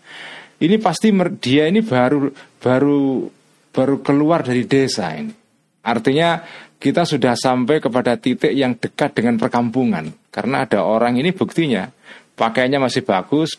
Ini 0.60 0.76
pasti 0.78 1.08
dia 1.40 1.64
ini 1.66 1.80
baru 1.80 2.28
baru 2.60 3.24
baru 3.72 3.96
keluar 4.04 4.44
dari 4.44 4.68
desa 4.68 5.16
ini. 5.16 5.32
Artinya 5.80 6.44
kita 6.78 7.02
sudah 7.02 7.34
sampai 7.34 7.82
kepada 7.82 8.14
titik 8.14 8.54
yang 8.54 8.78
dekat 8.78 9.18
dengan 9.18 9.34
perkampungan. 9.34 10.30
Karena 10.30 10.62
ada 10.62 10.86
orang 10.86 11.18
ini 11.18 11.34
buktinya 11.34 11.90
pakaiannya 12.38 12.78
masih 12.78 13.02
bagus, 13.02 13.58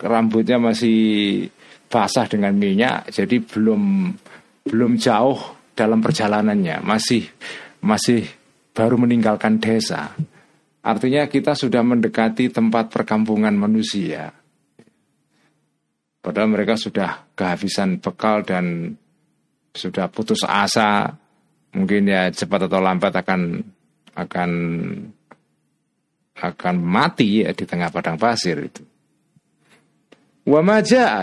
rambutnya 0.00 0.56
masih 0.56 1.44
basah 1.92 2.24
dengan 2.26 2.56
minyak, 2.56 3.12
jadi 3.12 3.36
belum 3.44 4.10
belum 4.66 4.92
jauh 4.98 5.38
dalam 5.76 6.00
perjalanannya, 6.00 6.80
masih 6.82 7.28
masih 7.84 8.24
baru 8.72 8.96
meninggalkan 8.96 9.60
desa. 9.60 10.16
Artinya 10.80 11.28
kita 11.28 11.52
sudah 11.52 11.84
mendekati 11.84 12.48
tempat 12.48 12.88
perkampungan 12.88 13.52
manusia. 13.52 14.32
Padahal 16.22 16.50
mereka 16.50 16.74
sudah 16.74 17.30
kehabisan 17.38 18.02
bekal 18.02 18.42
dan 18.42 18.94
sudah 19.74 20.10
putus 20.10 20.42
asa. 20.42 21.14
Mungkin 21.76 22.08
ya 22.08 22.32
cepat 22.32 22.72
atau 22.72 22.80
lambat 22.80 23.12
akan 23.12 23.40
akan 24.16 24.50
akan 26.36 26.76
mati 26.80 27.44
ya 27.44 27.52
di 27.52 27.64
tengah 27.68 27.92
padang 27.92 28.16
pasir 28.16 28.56
itu. 28.64 28.80
Wa 30.46 30.62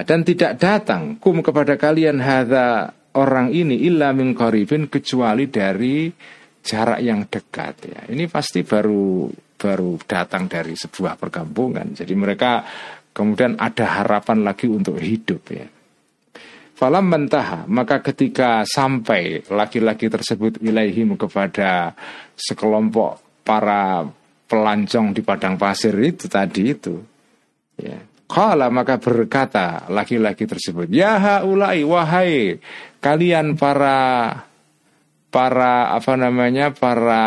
dan 0.04 0.20
tidak 0.28 0.62
datang 0.62 1.18
kum 1.18 1.42
kepada 1.42 1.80
kalian 1.80 2.22
hadza 2.22 2.92
orang 3.18 3.50
ini 3.50 3.88
illa 3.88 4.12
min 4.12 4.36
kecuali 4.38 5.48
dari 5.48 6.12
jarak 6.60 7.00
yang 7.00 7.26
dekat 7.26 7.76
ya. 7.88 8.02
Ini 8.12 8.28
pasti 8.28 8.62
baru 8.68 9.32
baru 9.56 9.96
datang 10.04 10.52
dari 10.52 10.76
sebuah 10.76 11.16
perkampungan. 11.16 11.96
Jadi 11.96 12.14
mereka 12.20 12.68
kemudian 13.16 13.56
ada 13.56 14.02
harapan 14.02 14.44
lagi 14.44 14.68
untuk 14.68 15.00
hidup 15.00 15.42
ya. 15.54 15.68
Falam 16.74 17.06
mentaha, 17.06 17.70
maka 17.70 18.02
ketika 18.02 18.66
sampai 18.66 19.46
laki-laki 19.46 20.10
tersebut 20.10 20.58
ilaihim 20.58 21.14
kepada 21.16 21.94
sekelompok 22.34 23.22
para 23.46 24.10
pelancong 24.50 25.14
di 25.14 25.22
padang 25.22 25.56
pasir 25.56 25.94
itu 26.02 26.26
tadi 26.26 26.74
itu 26.74 26.98
ya 27.78 27.98
Kala 28.34 28.74
maka 28.74 28.98
berkata 28.98 29.86
laki-laki 29.94 30.50
tersebut, 30.50 30.90
Ya 30.90 31.22
haulai 31.22 31.86
wahai 31.86 32.58
kalian 32.98 33.54
para 33.54 34.34
para 35.30 35.94
apa 35.94 36.18
namanya 36.18 36.74
para 36.74 37.24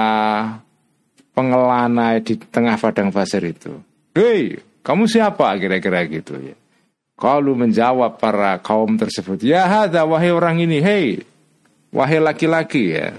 pengelana 1.31 2.19
di 2.19 2.35
tengah 2.35 2.75
padang 2.81 3.15
pasir 3.15 3.39
itu. 3.47 3.79
Hei, 4.19 4.59
kamu 4.83 5.07
siapa 5.07 5.55
kira-kira 5.63 6.03
gitu 6.11 6.43
ya. 6.43 6.59
Kalau 7.17 7.57
menjawab 7.57 8.21
para 8.21 8.61
kaum 8.61 9.01
tersebut, 9.01 9.41
ya 9.41 9.65
hada 9.65 10.05
wahai 10.05 10.29
orang 10.29 10.61
ini, 10.61 10.85
hei, 10.85 11.25
wahai 11.89 12.21
laki-laki 12.21 12.93
ya. 12.93 13.17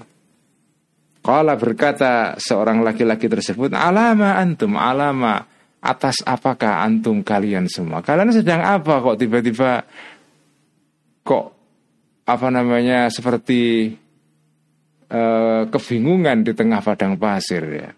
Kala 1.25 1.57
berkata 1.57 2.37
seorang 2.37 2.85
laki-laki 2.85 3.25
tersebut, 3.25 3.73
alama 3.73 4.37
antum, 4.37 4.77
alama 4.77 5.43
atas 5.81 6.21
apakah 6.21 6.85
antum 6.85 7.25
kalian 7.25 7.65
semua? 7.65 8.05
Kalian 8.05 8.31
sedang 8.37 8.61
apa 8.61 9.01
kok 9.01 9.17
tiba-tiba 9.17 9.81
kok 11.25 11.45
apa 12.21 12.47
namanya 12.53 13.09
seperti 13.09 13.91
uh, 15.09 15.67
kebingungan 15.67 16.45
di 16.45 16.53
tengah 16.53 16.85
padang 16.85 17.17
pasir 17.17 17.63
ya. 17.65 17.89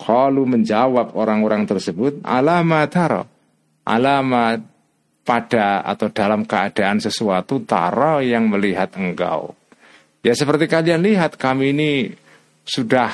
Kalau 0.00 0.48
menjawab 0.48 1.12
orang-orang 1.12 1.68
tersebut 1.68 2.24
alamat 2.24 2.88
taro 2.88 3.39
alamat 3.90 4.62
pada 5.26 5.82
atau 5.82 6.08
dalam 6.14 6.46
keadaan 6.46 7.02
sesuatu 7.02 7.62
taro 7.66 8.22
yang 8.22 8.46
melihat 8.46 8.94
engkau. 8.94 9.54
Ya 10.22 10.36
seperti 10.36 10.70
kalian 10.70 11.02
lihat 11.02 11.34
kami 11.34 11.74
ini 11.74 11.92
sudah 12.62 13.10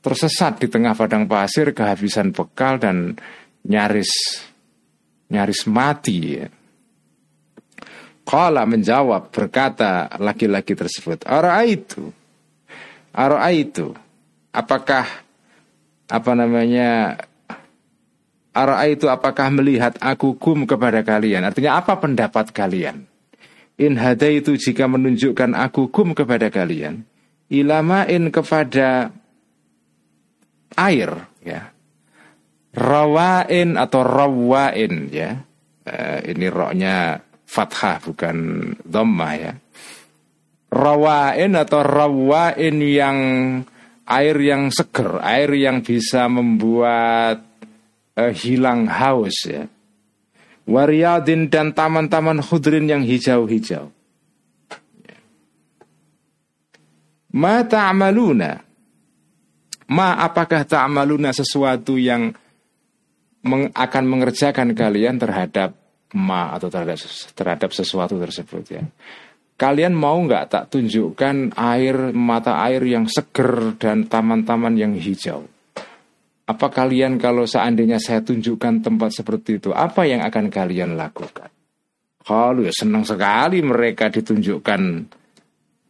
tersesat 0.00 0.62
di 0.62 0.70
tengah 0.70 0.94
padang 0.94 1.26
pasir, 1.26 1.74
kehabisan 1.74 2.30
bekal 2.30 2.78
dan 2.78 3.18
nyaris 3.66 4.40
nyaris 5.28 5.66
mati. 5.66 6.40
Kala 8.26 8.66
menjawab 8.66 9.30
berkata 9.30 10.10
laki-laki 10.18 10.74
tersebut, 10.74 11.22
Ara 11.26 11.62
itu, 11.62 12.10
Ara 13.14 13.50
itu, 13.54 13.94
apakah 14.50 15.06
apa 16.06 16.32
namanya 16.34 17.18
Ara 18.56 18.88
itu 18.88 19.04
apakah 19.12 19.52
melihat 19.52 20.00
aku 20.00 20.40
kum 20.40 20.64
kepada 20.64 21.04
kalian? 21.04 21.44
Artinya 21.44 21.76
apa 21.76 22.00
pendapat 22.00 22.56
kalian? 22.56 23.04
In 23.76 24.00
itu 24.00 24.56
jika 24.56 24.88
menunjukkan 24.88 25.52
aku 25.52 25.92
kum 25.92 26.16
kepada 26.16 26.48
kalian, 26.48 27.04
ilamain 27.52 28.32
kepada 28.32 29.12
air 30.74 31.10
ya 31.40 31.70
rawain 32.76 33.80
atau 33.80 34.02
rawain 34.04 34.94
ya 35.08 35.40
uh, 35.88 36.18
ini 36.26 36.46
roknya 36.52 37.22
fathah 37.48 38.02
bukan 38.04 38.36
dhammah 38.84 39.32
ya 39.38 39.52
rawain 40.68 41.56
atau 41.56 41.80
rawain 41.80 42.76
yang 42.82 43.18
air 44.06 44.36
yang 44.42 44.68
seger 44.68 45.22
air 45.24 45.50
yang 45.56 45.80
bisa 45.80 46.28
membuat 46.28 47.55
uh, 48.16 48.32
hilang 48.32 48.88
haus 48.88 49.46
ya 49.46 49.68
Wariyadin 50.66 51.46
dan 51.46 51.70
taman-taman 51.70 52.42
khudrin 52.42 52.90
yang 52.90 53.06
hijau-hijau. 53.06 53.86
Mata 57.30 57.86
amaluna 57.86 58.66
Ma 59.86 60.18
apakah 60.18 60.66
ta'maluna 60.66 61.30
sesuatu 61.30 61.94
yang 61.94 62.34
meng, 63.46 63.70
akan 63.70 64.04
mengerjakan 64.10 64.74
kalian 64.74 65.14
terhadap 65.22 65.78
ma 66.18 66.50
atau 66.58 66.66
terhadap 66.66 66.98
terhadap 67.38 67.70
sesuatu 67.70 68.18
tersebut 68.18 68.64
ya. 68.66 68.82
Kalian 69.56 69.94
mau 69.94 70.18
nggak 70.18 70.44
tak 70.50 70.64
tunjukkan 70.74 71.54
air 71.54 72.10
mata 72.12 72.60
air 72.66 72.82
yang 72.82 73.06
seger 73.06 73.78
dan 73.78 74.10
taman-taman 74.10 74.74
yang 74.74 74.92
hijau? 74.98 75.46
Apa 76.46 76.70
kalian 76.70 77.18
kalau 77.18 77.42
seandainya 77.42 77.98
saya 77.98 78.22
tunjukkan 78.22 78.78
tempat 78.78 79.10
seperti 79.10 79.58
itu, 79.58 79.74
apa 79.74 80.06
yang 80.06 80.22
akan 80.22 80.46
kalian 80.46 80.94
lakukan? 80.94 81.50
Kalau 82.22 82.62
ya 82.62 82.70
senang 82.70 83.02
sekali 83.02 83.66
mereka 83.66 84.14
ditunjukkan 84.14 84.82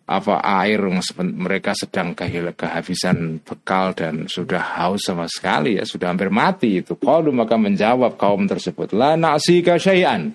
apa 0.06 0.34
air 0.62 0.80
mereka 1.18 1.74
sedang 1.76 2.14
kehabisan 2.16 3.42
bekal 3.42 3.90
dan 3.92 4.30
sudah 4.30 4.80
haus 4.80 5.02
sama 5.02 5.26
sekali 5.26 5.76
ya 5.76 5.84
sudah 5.84 6.08
hampir 6.08 6.32
mati 6.32 6.80
itu. 6.80 6.96
Kalau 6.96 7.36
maka 7.36 7.60
menjawab 7.60 8.16
kaum 8.16 8.48
tersebut 8.48 8.96
la 8.96 9.12
nasika 9.20 9.76
syai'an. 9.76 10.32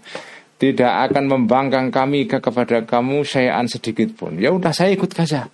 Tidak 0.62 0.93
akan 1.10 1.25
membangkang 1.25 1.89
kami 1.89 2.29
ke 2.29 2.38
kepada 2.38 2.86
kamu 2.86 3.25
syai'an 3.25 3.65
sedikit 3.65 4.13
pun. 4.13 4.38
Ya 4.38 4.53
udah 4.53 4.69
saya 4.69 4.93
ikut 4.93 5.10
saja. 5.17 5.49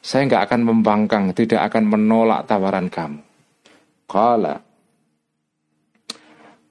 Saya 0.00 0.24
nggak 0.24 0.48
akan 0.48 0.60
membangkang 0.72 1.36
tidak 1.36 1.68
akan 1.68 1.84
menolak 1.92 2.48
tawaran 2.48 2.88
kamu 2.88 3.25
kala 4.06 4.66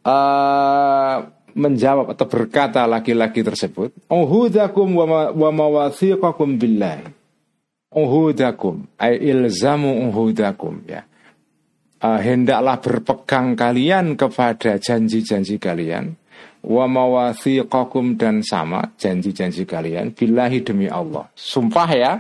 uh, 0.06 1.18
menjawab 1.56 2.12
atau 2.12 2.28
berkata 2.28 2.84
laki-laki 2.86 3.42
tersebut, 3.42 3.96
"Uhudakum 4.12 4.92
wa 5.34 5.50
mawathiqakum 5.50 6.60
billah." 6.60 7.00
Uhudakum 7.96 8.92
ay 9.00 9.16
ilzamu 9.24 10.12
uhudakum 10.12 10.84
ya. 10.84 11.08
Uh, 12.04 12.20
hendaklah 12.20 12.76
berpegang 12.84 13.56
kalian 13.56 14.20
kepada 14.20 14.76
janji-janji 14.76 15.56
kalian 15.56 16.20
wa 16.60 16.92
mawathiqakum 16.92 18.20
dan 18.20 18.44
sama 18.44 18.92
janji-janji 19.00 19.64
kalian 19.64 20.12
billahi 20.12 20.60
demi 20.60 20.92
Allah. 20.92 21.32
Sumpah 21.40 21.90
ya, 21.96 22.14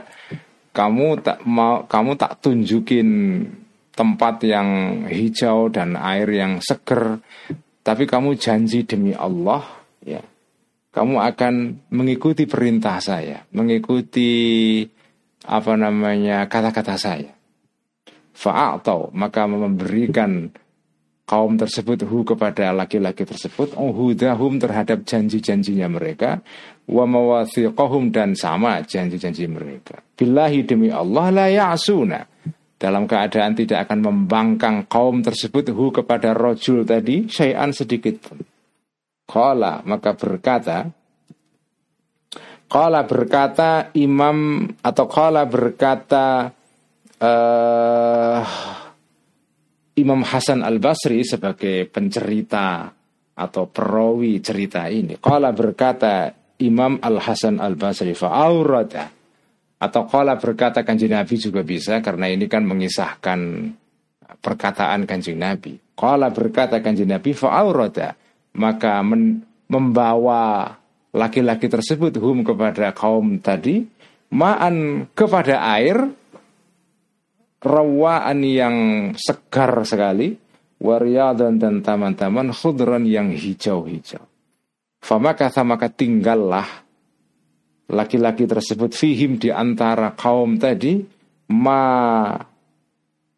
kamu 0.72 1.20
tak 1.20 1.44
mau 1.44 1.84
kamu 1.84 2.16
tak 2.16 2.40
tunjukin 2.40 3.10
tempat 3.96 4.44
yang 4.44 4.70
hijau 5.08 5.72
dan 5.72 5.96
air 5.96 6.28
yang 6.28 6.60
seger 6.60 7.24
tapi 7.82 8.04
kamu 8.04 8.36
janji 8.36 8.84
demi 8.84 9.16
Allah 9.16 9.64
ya 10.04 10.20
kamu 10.96 11.20
akan 11.20 11.54
mengikuti 11.92 12.48
perintah 12.48 13.04
saya, 13.04 13.44
mengikuti 13.52 14.80
apa 15.44 15.76
namanya 15.76 16.48
kata-kata 16.48 16.96
saya. 16.96 17.36
Fa'atau 18.32 19.12
maka 19.12 19.44
memberikan 19.44 20.48
kaum 21.28 21.60
tersebut 21.60 22.08
hu 22.08 22.24
kepada 22.24 22.72
laki-laki 22.72 23.28
tersebut 23.28 23.76
uhudahum 23.76 24.56
terhadap 24.56 25.04
janji-janjinya 25.04 25.92
mereka 25.92 26.40
wa 26.88 27.04
mawathiqahum 27.04 28.16
dan 28.16 28.32
sama 28.32 28.80
janji-janji 28.80 29.52
mereka. 29.52 30.00
Billahi 30.16 30.64
demi 30.64 30.96
Allah 30.96 31.28
la 31.28 31.48
ya'suna 31.52 32.24
dalam 32.76 33.08
keadaan 33.08 33.56
tidak 33.56 33.88
akan 33.88 34.00
membangkang 34.04 34.78
kaum 34.92 35.24
tersebut 35.24 35.72
hu 35.72 35.96
kepada 35.96 36.36
rojul 36.36 36.84
tadi 36.84 37.32
syai'an 37.32 37.72
sedikit 37.72 38.20
pun. 38.20 38.40
Kala 39.26 39.82
maka 39.88 40.14
berkata 40.14 40.86
Kala 42.66 43.06
berkata 43.06 43.94
Imam 43.94 44.66
atau 44.82 45.06
kala 45.06 45.46
berkata 45.46 46.50
uh, 47.22 48.42
Imam 49.96 50.22
Hasan 50.26 50.66
Al 50.66 50.82
Basri 50.82 51.22
sebagai 51.24 51.88
pencerita 51.88 52.90
atau 53.38 53.64
perawi 53.70 54.42
cerita 54.42 54.90
ini. 54.92 55.16
Kala 55.22 55.54
berkata 55.54 56.34
Imam 56.60 57.00
Al 57.00 57.22
Hasan 57.22 57.62
Al 57.62 57.80
Basri 57.80 58.12
fa'aurata 58.12 59.15
atau 59.76 60.08
kala 60.08 60.40
berkata 60.40 60.82
kanji 60.82 61.12
Nabi 61.12 61.36
juga 61.36 61.62
bisa 61.62 62.00
karena 62.00 62.32
ini 62.32 62.48
kan 62.48 62.64
mengisahkan 62.64 63.40
perkataan 64.40 65.04
kanjeng 65.06 65.40
Nabi. 65.40 65.78
Kala 65.96 66.32
berkata 66.32 66.80
kanjeng 66.80 67.12
Nabi 67.12 67.32
fa'aurata 67.36 68.16
maka 68.56 69.04
membawa 69.68 70.74
laki-laki 71.16 71.68
tersebut 71.72 72.20
hum 72.20 72.44
kepada 72.44 72.92
kaum 72.92 73.40
tadi 73.40 73.84
ma'an 74.36 75.08
kepada 75.16 75.64
air 75.80 76.12
rawaan 77.64 78.40
yang 78.44 78.76
segar 79.16 79.74
sekali 79.88 80.36
wariyadan 80.80 81.56
dan 81.56 81.80
taman-taman 81.80 82.52
khudran 82.52 83.08
yang 83.08 83.32
hijau-hijau 83.32 84.22
famaka 85.00 85.48
maka 85.64 85.88
tinggallah 85.88 86.85
laki-laki 87.92 88.50
tersebut 88.50 88.92
fihim 88.98 89.38
di 89.38 89.54
antara 89.54 90.14
kaum 90.18 90.58
tadi 90.58 91.06
ma 91.54 92.34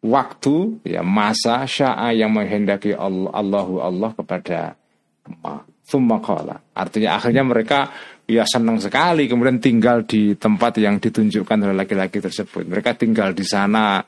waktu 0.00 0.86
ya 0.86 1.04
masa 1.04 1.66
sya'a 1.68 2.14
yang 2.14 2.32
menghendaki 2.32 2.94
Allah 2.94 3.34
Allahu 3.34 3.82
Allah 3.82 4.10
kepada 4.14 4.78
Thumma 5.88 6.20
Artinya 6.72 7.16
akhirnya 7.16 7.44
mereka 7.44 7.92
ya 8.28 8.44
senang 8.44 8.76
sekali 8.76 9.24
kemudian 9.24 9.56
tinggal 9.56 10.04
di 10.04 10.36
tempat 10.36 10.76
yang 10.80 11.00
ditunjukkan 11.00 11.68
oleh 11.68 11.76
laki-laki 11.76 12.20
tersebut. 12.20 12.68
Mereka 12.68 12.96
tinggal 12.96 13.32
di 13.32 13.44
sana 13.44 14.00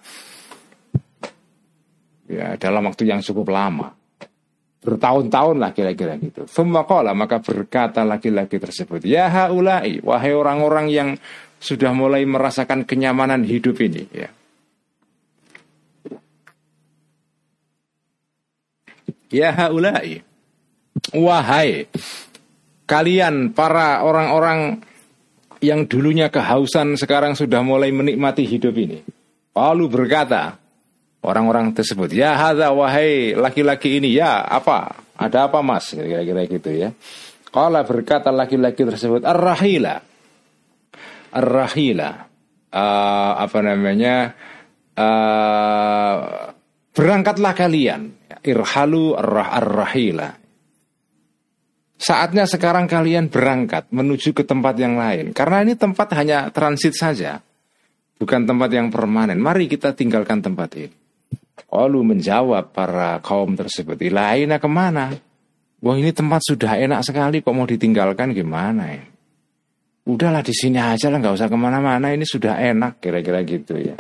ya 2.29 2.57
dalam 2.61 2.85
waktu 2.85 3.09
yang 3.09 3.25
cukup 3.25 3.49
lama. 3.49 3.89
Bertahun-tahun 4.81 5.61
lah 5.61 5.77
kira-kira 5.77 6.17
gitu. 6.17 6.49
Thumma 6.49 6.89
maka 7.13 7.37
berkata 7.45 8.01
laki-laki 8.01 8.57
tersebut, 8.57 9.05
"Ya 9.05 9.29
haulai, 9.29 10.01
wahai 10.01 10.33
orang-orang 10.33 10.89
yang 10.89 11.09
sudah 11.61 11.93
mulai 11.93 12.25
merasakan 12.25 12.89
kenyamanan 12.89 13.45
hidup 13.45 13.77
ini 13.85 14.09
ya. 14.09 14.31
Ya 19.31 19.55
haulai, 19.55 20.27
Wahai 21.15 21.87
kalian 22.85 23.55
para 23.55 24.03
orang-orang 24.03 24.83
yang 25.63 25.87
dulunya 25.87 26.29
kehausan 26.29 26.99
sekarang 26.99 27.39
sudah 27.39 27.63
mulai 27.63 27.95
menikmati 27.95 28.43
hidup 28.45 28.75
ini. 28.75 29.01
Lalu 29.55 29.87
berkata 29.87 30.60
orang-orang 31.21 31.73
tersebut, 31.77 32.13
ya 32.13 32.37
hadza 32.37 32.73
wahai 32.73 33.37
laki-laki 33.37 34.01
ini, 34.01 34.17
ya 34.17 34.45
apa? 34.45 35.05
Ada 35.21 35.53
apa 35.53 35.61
mas? 35.61 35.93
Kira-kira 35.93 36.49
gitu 36.49 36.71
ya. 36.73 36.91
Kala 37.51 37.83
berkata 37.83 38.31
laki-laki 38.31 38.87
tersebut, 38.87 39.27
ar-rahila. 39.27 40.01
Ar-rahila. 41.35 42.11
Uh, 42.71 43.33
apa 43.43 43.59
namanya? 43.61 44.33
Uh, 44.95 46.17
berangkatlah 46.95 47.53
kalian. 47.53 48.17
Irhalu 48.41 49.19
ar-rahila. 49.19 50.41
Saatnya 52.01 52.49
sekarang 52.49 52.89
kalian 52.89 53.29
berangkat 53.29 53.93
menuju 53.93 54.33
ke 54.33 54.49
tempat 54.49 54.73
yang 54.81 54.97
lain. 54.97 55.37
Karena 55.37 55.61
ini 55.61 55.77
tempat 55.77 56.17
hanya 56.17 56.49
transit 56.49 56.97
saja. 56.97 57.45
Bukan 58.17 58.49
tempat 58.49 58.73
yang 58.73 58.89
permanen. 58.89 59.37
Mari 59.37 59.69
kita 59.69 59.93
tinggalkan 59.93 60.41
tempat 60.41 60.81
ini. 60.81 61.00
Lalu 61.69 62.17
menjawab 62.17 62.73
para 62.73 63.21
kaum 63.21 63.53
tersebut. 63.53 64.01
Ilaina 64.01 64.57
ke 64.57 64.69
mana? 64.71 65.13
Wah 65.81 65.97
ini 65.97 66.13
tempat 66.13 66.45
sudah 66.45 66.77
enak 66.77 67.01
sekali 67.05 67.41
kok 67.41 67.57
mau 67.57 67.65
ditinggalkan 67.65 68.37
gimana 68.37 68.85
ya? 68.93 69.05
Udahlah 70.05 70.45
di 70.45 70.53
sini 70.53 70.81
aja 70.81 71.09
lah 71.13 71.21
nggak 71.21 71.37
usah 71.37 71.49
ke 71.49 71.57
mana-mana 71.57 72.13
ini 72.13 72.29
sudah 72.29 72.57
enak 72.61 73.01
kira-kira 73.01 73.41
gitu 73.45 73.81
ya. 73.81 73.97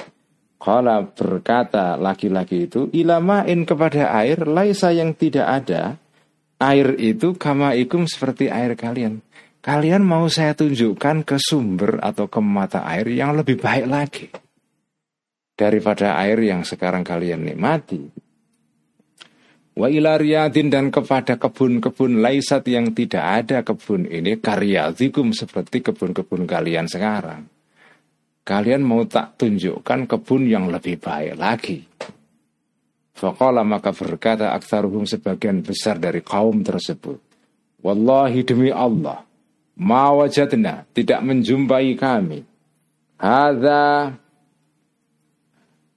Kalau 0.60 1.08
berkata 1.16 1.96
laki-laki 1.96 2.68
itu 2.68 2.92
ilamain 2.92 3.64
kepada 3.64 4.12
air 4.12 4.44
laisa 4.44 4.92
yang 4.92 5.16
tidak 5.16 5.48
ada 5.48 5.96
air 6.60 6.92
itu 7.00 7.32
kama 7.32 7.72
ikum 7.80 8.04
seperti 8.04 8.52
air 8.52 8.76
kalian. 8.76 9.24
Kalian 9.64 10.04
mau 10.04 10.28
saya 10.28 10.52
tunjukkan 10.52 11.24
ke 11.24 11.36
sumber 11.40 12.00
atau 12.00 12.28
ke 12.28 12.40
mata 12.44 12.84
air 12.84 13.08
yang 13.08 13.36
lebih 13.36 13.60
baik 13.60 13.86
lagi 13.88 14.28
daripada 15.60 16.16
air 16.16 16.40
yang 16.40 16.64
sekarang 16.64 17.04
kalian 17.04 17.44
nikmati. 17.44 18.08
Wa 19.76 19.92
ilariyadin 19.92 20.72
dan 20.72 20.88
kepada 20.88 21.36
kebun-kebun 21.36 22.24
laisat 22.24 22.64
yang 22.64 22.96
tidak 22.96 23.44
ada 23.44 23.60
kebun 23.60 24.08
ini 24.08 24.40
karyatikum 24.40 25.36
seperti 25.36 25.84
kebun-kebun 25.84 26.48
kalian 26.48 26.88
sekarang. 26.88 27.44
Kalian 28.40 28.82
mau 28.82 29.04
tak 29.04 29.36
tunjukkan 29.36 30.08
kebun 30.08 30.48
yang 30.48 30.72
lebih 30.72 30.96
baik 30.96 31.36
lagi. 31.36 31.84
Faqala 33.12 33.60
maka 33.60 33.92
berkata 33.92 34.56
aksaruhum 34.56 35.04
sebagian 35.04 35.60
besar 35.60 36.00
dari 36.00 36.24
kaum 36.24 36.64
tersebut. 36.64 37.20
Wallahi 37.84 38.40
demi 38.44 38.72
Allah, 38.72 39.24
ma 39.76 40.08
wajadna 40.16 40.88
tidak 40.96 41.20
menjumpai 41.20 41.92
kami. 42.00 42.40
Hadza 43.20 44.16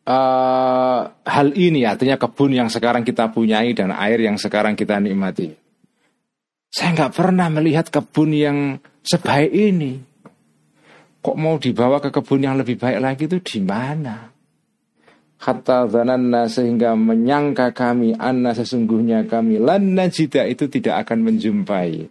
uh, 0.07 1.01
hal 1.11 1.47
ini 1.55 1.87
artinya 1.87 2.19
kebun 2.19 2.55
yang 2.55 2.69
sekarang 2.71 3.03
kita 3.03 3.31
punyai 3.31 3.75
dan 3.75 3.91
air 3.91 4.19
yang 4.23 4.39
sekarang 4.39 4.77
kita 4.77 4.99
nikmati. 4.99 5.55
Saya 6.73 6.89
nggak 6.97 7.13
pernah 7.13 7.47
melihat 7.53 7.91
kebun 7.91 8.33
yang 8.33 8.57
sebaik 9.05 9.53
ini. 9.53 10.01
Kok 11.23 11.37
mau 11.39 11.55
dibawa 11.55 12.03
ke 12.03 12.09
kebun 12.11 12.43
yang 12.43 12.55
lebih 12.59 12.75
baik 12.75 12.99
lagi 12.99 13.23
itu 13.29 13.39
di 13.39 13.59
mana? 13.63 14.33
hatta 15.43 15.91
zananna 15.91 16.47
sehingga 16.47 16.95
menyangka 16.95 17.75
kami 17.75 18.15
anna 18.15 18.55
sesungguhnya 18.55 19.27
kami 19.27 19.59
lan 19.59 19.91
najida 19.91 20.47
itu 20.47 20.71
tidak 20.71 21.03
akan 21.03 21.27
menjumpai 21.27 22.07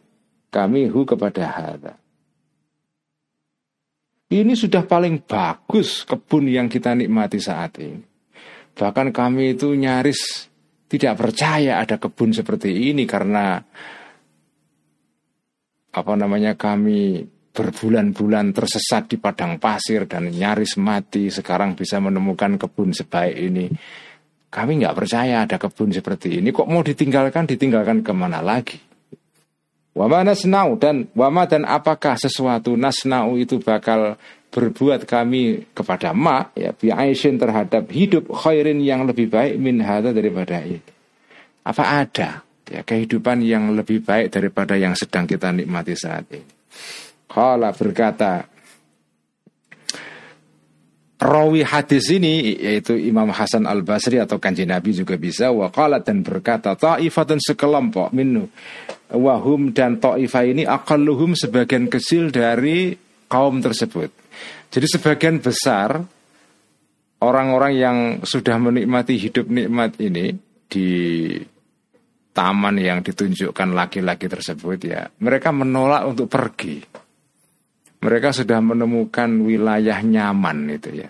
kami 0.52 0.92
hu 0.92 1.08
kepada 1.08 1.48
hada. 1.48 2.01
Ini 4.32 4.56
sudah 4.56 4.88
paling 4.88 5.28
bagus 5.28 6.08
kebun 6.08 6.48
yang 6.48 6.64
kita 6.64 6.96
nikmati 6.96 7.36
saat 7.36 7.76
ini. 7.84 8.00
Bahkan 8.72 9.12
kami 9.12 9.52
itu 9.52 9.76
nyaris 9.76 10.48
tidak 10.88 11.20
percaya 11.20 11.76
ada 11.76 12.00
kebun 12.00 12.32
seperti 12.32 12.72
ini 12.88 13.04
karena 13.04 13.60
apa 15.92 16.12
namanya 16.16 16.56
kami 16.56 17.28
berbulan-bulan 17.52 18.56
tersesat 18.56 19.12
di 19.12 19.20
padang 19.20 19.60
pasir 19.60 20.08
dan 20.08 20.32
nyaris 20.32 20.80
mati 20.80 21.28
sekarang 21.28 21.76
bisa 21.76 22.00
menemukan 22.00 22.56
kebun 22.56 22.96
sebaik 22.96 23.36
ini. 23.36 23.68
Kami 24.48 24.80
nggak 24.80 24.96
percaya 24.96 25.44
ada 25.44 25.60
kebun 25.60 25.92
seperti 25.92 26.40
ini. 26.40 26.48
Kok 26.56 26.72
mau 26.72 26.80
ditinggalkan? 26.80 27.44
Ditinggalkan 27.44 28.00
ke 28.00 28.12
mana 28.16 28.40
lagi 28.40 28.91
wama 29.92 30.24
nasnau 30.24 30.76
dan 30.80 31.08
wama 31.12 31.44
dan 31.44 31.68
apakah 31.68 32.16
sesuatu 32.16 32.76
nasnau 32.76 33.36
itu 33.36 33.60
bakal 33.60 34.16
berbuat 34.52 35.08
kami 35.08 35.72
kepada 35.72 36.12
ma 36.12 36.52
ya 36.52 36.76
bi'aishin 36.76 37.40
terhadap 37.40 37.88
hidup 37.88 38.28
khairin 38.32 38.80
yang 38.84 39.08
lebih 39.08 39.32
baik 39.32 39.56
min 39.56 39.80
hada 39.80 40.12
daripada 40.12 40.60
ini 40.60 40.80
apa 41.62 42.04
ada 42.04 42.42
ya 42.72 42.82
kehidupan 42.82 43.44
yang 43.44 43.76
lebih 43.76 44.00
baik 44.00 44.32
daripada 44.32 44.74
yang 44.74 44.96
sedang 44.96 45.28
kita 45.28 45.52
nikmati 45.52 45.94
saat 45.94 46.26
ini? 46.32 46.48
Kala 47.28 47.72
berkata 47.72 48.48
Rawi 51.22 51.62
hadis 51.62 52.10
ini 52.10 52.58
yaitu 52.58 52.98
Imam 52.98 53.30
Hasan 53.30 53.62
Al 53.62 53.86
Basri 53.86 54.18
atau 54.18 54.42
kanji 54.42 54.66
Nabi 54.66 54.90
juga 54.90 55.14
bisa 55.14 55.54
wakala 55.54 56.02
dan 56.02 56.26
berkata 56.26 56.74
ta'ifatun 56.74 57.38
sekelompok 57.38 58.10
minu 58.10 58.50
wahum 59.12 59.76
dan 59.76 60.00
Taifah 60.00 60.44
ini 60.48 60.64
aqalluhum 60.64 61.36
sebagian 61.36 61.88
kecil 61.92 62.32
dari 62.32 62.96
kaum 63.28 63.60
tersebut. 63.60 64.10
Jadi 64.72 64.86
sebagian 64.88 65.40
besar 65.40 66.00
orang-orang 67.22 67.72
yang 67.76 67.98
sudah 68.24 68.56
menikmati 68.58 69.20
hidup 69.20 69.46
nikmat 69.48 70.00
ini 70.00 70.32
di 70.66 70.88
taman 72.32 72.80
yang 72.80 73.04
ditunjukkan 73.04 73.76
laki-laki 73.76 74.26
tersebut 74.26 74.78
ya, 74.80 75.04
mereka 75.20 75.52
menolak 75.52 76.08
untuk 76.08 76.32
pergi. 76.32 76.80
Mereka 78.02 78.34
sudah 78.34 78.58
menemukan 78.58 79.30
wilayah 79.46 80.02
nyaman 80.02 80.74
itu 80.74 81.06
ya. 81.06 81.08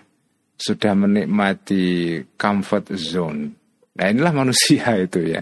Sudah 0.53 0.93
menikmati 0.93 2.21
comfort 2.37 2.93
zone. 2.93 3.49
Nah, 3.97 4.05
inilah 4.13 4.29
manusia 4.29 4.93
itu 5.05 5.25
ya. 5.25 5.41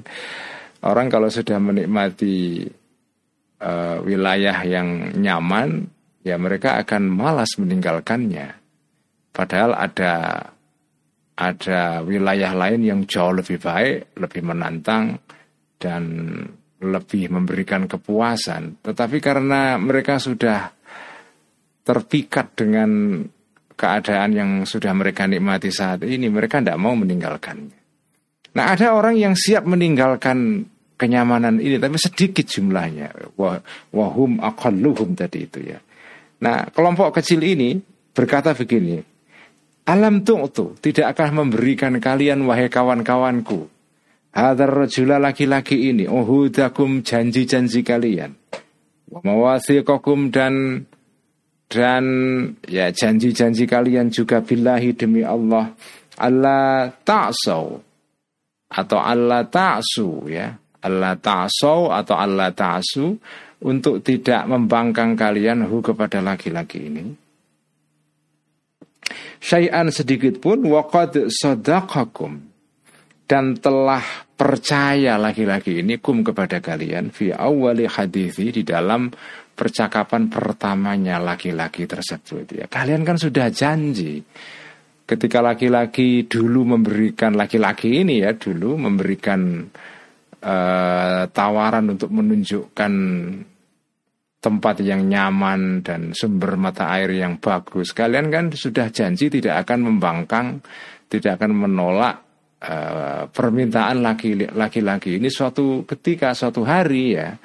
Orang 0.82 1.14
kalau 1.14 1.30
sudah 1.30 1.62
menikmati 1.62 2.66
uh, 3.62 3.98
wilayah 4.02 4.58
yang 4.66 5.14
nyaman, 5.14 5.86
ya 6.26 6.42
mereka 6.42 6.82
akan 6.82 7.06
malas 7.06 7.54
meninggalkannya. 7.62 8.58
Padahal 9.30 9.78
ada 9.78 10.14
ada 11.38 12.02
wilayah 12.02 12.52
lain 12.58 12.82
yang 12.82 13.00
jauh 13.06 13.34
lebih 13.34 13.62
baik, 13.62 14.18
lebih 14.18 14.42
menantang 14.42 15.22
dan 15.78 16.04
lebih 16.82 17.30
memberikan 17.30 17.86
kepuasan. 17.86 18.82
Tetapi 18.82 19.18
karena 19.22 19.78
mereka 19.78 20.18
sudah 20.18 20.74
terpikat 21.86 22.58
dengan 22.58 23.22
keadaan 23.78 24.32
yang 24.34 24.52
sudah 24.66 24.94
mereka 24.94 25.26
nikmati 25.26 25.70
saat 25.70 26.06
ini, 26.06 26.30
mereka 26.30 26.62
tidak 26.62 26.78
mau 26.82 26.94
meninggalkannya. 26.98 27.82
Nah 28.52 28.66
ada 28.76 28.94
orang 28.94 29.16
yang 29.16 29.34
siap 29.34 29.64
meninggalkan 29.64 30.68
kenyamanan 31.02 31.58
ini, 31.58 31.82
tapi 31.82 31.98
sedikit 31.98 32.46
jumlahnya. 32.46 33.34
Wahum 33.90 34.38
akalluhum 34.38 35.18
tadi 35.18 35.50
itu 35.50 35.74
ya. 35.74 35.82
Nah 36.46 36.70
kelompok 36.70 37.18
kecil 37.18 37.42
ini 37.42 37.82
berkata 38.14 38.54
begini, 38.54 39.02
Alam 39.90 40.22
tu'tu 40.22 40.78
tidak 40.78 41.18
akan 41.18 41.50
memberikan 41.50 41.98
kalian 41.98 42.46
wahai 42.46 42.70
kawan-kawanku. 42.70 43.66
Hadar 44.32 44.72
rajula 44.72 45.18
laki-laki 45.18 45.92
ini 45.92 46.06
uhudakum 46.06 47.02
janji-janji 47.02 47.82
kalian. 47.82 48.38
Mawathiqakum 49.12 50.32
dan 50.32 50.86
dan 51.68 52.06
ya 52.68 52.92
janji-janji 52.94 53.68
kalian 53.68 54.08
juga 54.08 54.40
billahi 54.40 54.96
demi 54.96 55.24
Allah 55.24 55.76
Allah 56.16 56.92
ta'sau 57.04 57.80
atau 58.72 59.00
Allah 59.00 59.44
ta'su 59.48 60.32
ya 60.32 60.61
Allah 60.82 61.18
ta'sau 61.18 61.94
atau 61.94 62.16
Allah 62.18 62.50
ta'su 62.50 63.18
untuk 63.62 64.02
tidak 64.02 64.50
membangkang 64.50 65.14
kalian 65.14 65.70
hu 65.70 65.86
kepada 65.86 66.18
laki-laki 66.20 66.90
ini. 66.90 67.06
Syai'an 69.42 69.90
sedikit 69.90 70.38
pun 70.42 70.62
waqad 70.66 71.30
sadaqakum 71.30 72.42
dan 73.26 73.58
telah 73.58 74.04
percaya 74.36 75.18
laki-laki 75.18 75.82
ini 75.82 76.02
kum 76.02 76.26
kepada 76.26 76.60
kalian 76.60 77.14
fi 77.14 77.32
awali 77.32 77.86
hadithi 77.86 78.62
di 78.62 78.64
dalam 78.66 79.08
percakapan 79.54 80.28
pertamanya 80.28 81.22
laki-laki 81.22 81.86
tersebut. 81.86 82.58
Ya 82.58 82.66
kalian 82.66 83.06
kan 83.06 83.22
sudah 83.22 83.54
janji 83.54 84.26
ketika 85.06 85.44
laki-laki 85.44 86.26
dulu 86.26 86.76
memberikan 86.78 87.36
laki-laki 87.38 88.02
ini 88.02 88.24
ya 88.26 88.34
dulu 88.34 88.80
memberikan 88.80 89.70
uh, 90.42 91.24
tawaran 91.30 91.94
untuk 91.94 92.10
menunjukkan 92.10 92.94
tempat 94.42 94.76
yang 94.82 95.06
nyaman 95.06 95.86
dan 95.86 96.18
sumber 96.18 96.58
mata 96.58 96.90
air 96.98 97.14
yang 97.14 97.38
bagus. 97.38 97.94
Kalian 97.94 98.34
kan 98.34 98.50
sudah 98.50 98.90
janji 98.90 99.30
tidak 99.30 99.64
akan 99.64 99.86
membangkang, 99.86 100.66
tidak 101.06 101.38
akan 101.38 101.70
menolak 101.70 102.26
uh, 102.66 103.30
permintaan 103.30 104.02
laki-laki 104.58 105.22
ini 105.22 105.30
suatu 105.30 105.86
ketika, 105.86 106.34
suatu 106.34 106.66
hari 106.66 107.06
ya. 107.14 107.38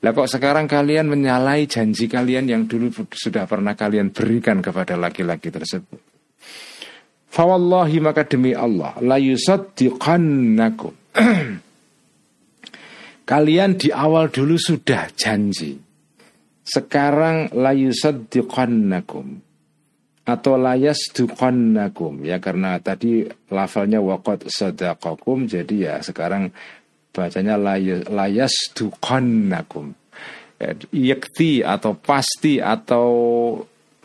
Lah 0.00 0.16
kok 0.16 0.32
sekarang 0.32 0.64
kalian 0.64 1.12
menyalahi 1.12 1.68
janji 1.68 2.08
kalian 2.08 2.48
yang 2.48 2.62
dulu 2.64 2.88
sudah 3.12 3.44
pernah 3.44 3.76
kalian 3.76 4.10
berikan 4.10 4.64
kepada 4.64 4.96
laki-laki 4.96 5.52
tersebut. 5.52 6.00
Fawallahi 7.30 8.02
maka 8.02 8.26
demi 8.26 8.56
Allah 8.56 8.98
la 8.98 9.20
yusaddiqannakum. 9.22 10.98
kalian 13.30 13.78
di 13.78 13.94
awal 13.94 14.26
dulu 14.26 14.58
sudah 14.58 15.06
janji. 15.14 15.78
Sekarang 16.66 17.54
layusaddiqannakum 17.54 19.38
atau 20.26 20.54
layasduqannakum 20.54 22.22
ya 22.26 22.38
karena 22.42 22.78
tadi 22.82 23.26
lafalnya 23.54 24.02
waqad 24.02 24.50
sadaqakum. 24.50 25.46
Jadi 25.46 25.86
ya 25.86 26.02
sekarang 26.02 26.50
bacanya 27.14 27.54
layasduqannakum 28.10 29.94
ya, 30.58 30.70
yakti 30.90 31.62
atau 31.62 31.94
pasti 31.98 32.58
atau 32.58 33.06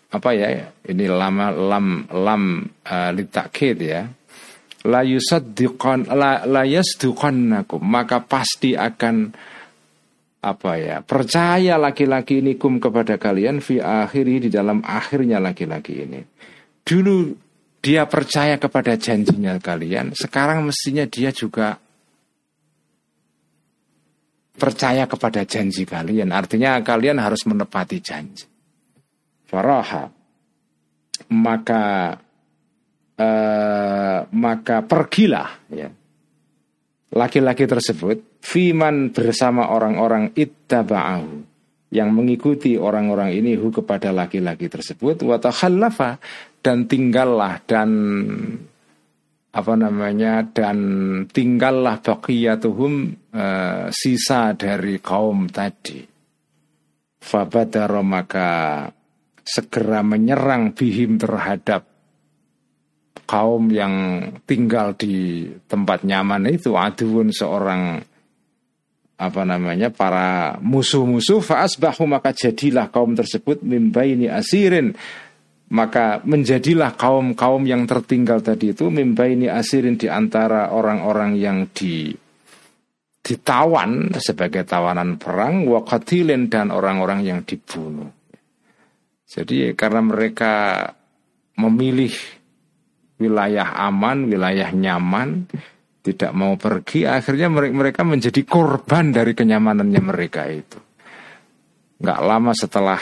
apa 0.09 0.29
ya 0.31 0.71
ini 0.87 1.05
lama 1.11 1.51
lam 1.51 2.07
lam 2.13 2.43
uh, 2.87 3.11
litakid 3.11 3.77
ya 3.83 4.07
la 4.85 5.01
yusaddiqan 5.01 6.07
la, 6.13 6.45
maka 7.81 8.17
pasti 8.21 8.77
akan 8.77 9.15
apa 10.45 10.71
ya 10.77 11.01
percaya 11.01 11.81
laki-laki 11.81 12.45
ini 12.45 12.53
kum 12.53 12.77
kepada 12.77 13.17
kalian 13.17 13.65
fi 13.65 13.81
akhiri 13.81 14.45
di 14.45 14.49
dalam 14.53 14.85
akhirnya 14.85 15.41
laki-laki 15.41 16.05
ini. 16.05 16.21
Dulu 16.85 17.33
dia 17.81 18.05
percaya 18.05 18.61
kepada 18.61 18.93
janjinya 18.93 19.57
kalian 19.57 20.13
sekarang 20.13 20.69
mestinya 20.69 21.09
dia 21.09 21.33
juga 21.33 21.81
percaya 24.55 25.03
kepada 25.09 25.43
janji 25.43 25.83
kalian. 25.83 26.31
Artinya 26.31 26.79
kalian 26.79 27.19
harus 27.19 27.43
menepati 27.43 27.99
janji. 27.99 28.45
Faraha 29.49 30.09
maka 31.31 32.15
uh, 33.19 34.27
maka 34.31 34.83
pergilah 34.83 35.49
ya. 35.71 35.89
Laki-laki 37.15 37.63
tersebut 37.63 38.43
fiman 38.43 39.15
bersama 39.15 39.71
orang-orang 39.71 40.35
ittaba'ahu 40.35 41.47
yang 41.95 42.11
mengikuti 42.11 42.75
orang-orang 42.75 43.31
ini 43.31 43.55
hu 43.55 43.71
kepada 43.71 44.11
laki-laki 44.11 44.67
tersebut 44.67 45.23
watakhallafa 45.23 46.19
dan 46.59 46.91
tinggallah 46.91 47.63
dan 47.63 47.89
apa 49.55 49.73
namanya 49.79 50.43
dan 50.43 50.77
tinggallah 51.31 52.03
baqiyatuhum 52.03 52.93
uh, 53.31 53.87
sisa 53.95 54.51
dari 54.51 54.99
kaum 54.99 55.47
tadi. 55.47 56.03
Fabadaro 57.23 58.03
maka 58.03 58.85
segera 59.39 60.03
menyerang 60.03 60.75
bihim 60.75 61.15
terhadap 61.15 61.94
kaum 63.23 63.71
yang 63.71 64.27
tinggal 64.43 64.91
di 64.91 65.47
tempat 65.71 66.03
nyaman 66.03 66.51
itu 66.51 66.75
aduun 66.75 67.31
seorang 67.31 68.03
apa 69.15 69.41
namanya 69.47 69.87
para 69.95 70.59
musuh-musuh 70.59 71.39
faasbahu 71.39 72.03
maka 72.03 72.35
jadilah 72.35 72.91
kaum 72.91 73.15
tersebut 73.15 73.63
mimbaini 73.63 74.27
asirin 74.27 74.91
maka 75.71 76.21
menjadilah 76.21 76.93
kaum-kaum 76.93 77.63
yang 77.65 77.87
tertinggal 77.89 78.43
tadi 78.43 78.75
itu 78.75 78.91
mimbaini 78.91 79.49
asirin 79.49 79.97
di 79.97 80.11
antara 80.11 80.69
orang-orang 80.75 81.39
yang 81.39 81.65
di 81.71 82.13
ditawan 83.25 84.13
sebagai 84.21 84.61
tawanan 84.69 85.17
perang 85.17 85.65
wakatilin 85.65 86.45
dan 86.45 86.69
orang-orang 86.69 87.25
yang 87.25 87.39
dibunuh. 87.41 88.13
Jadi 89.25 89.73
karena 89.73 90.05
mereka 90.05 90.53
memilih 91.57 92.13
wilayah 93.19 93.75
aman, 93.87 94.27
wilayah 94.27 94.69
nyaman, 94.75 95.47
tidak 96.05 96.31
mau 96.37 96.53
pergi, 96.59 97.09
akhirnya 97.09 97.49
mereka 97.49 98.05
menjadi 98.05 98.45
korban 98.45 99.09
dari 99.09 99.33
kenyamanannya 99.33 100.01
mereka 100.03 100.45
itu. 100.45 100.77
Nggak 101.97 102.19
lama 102.21 102.51
setelah 102.53 103.01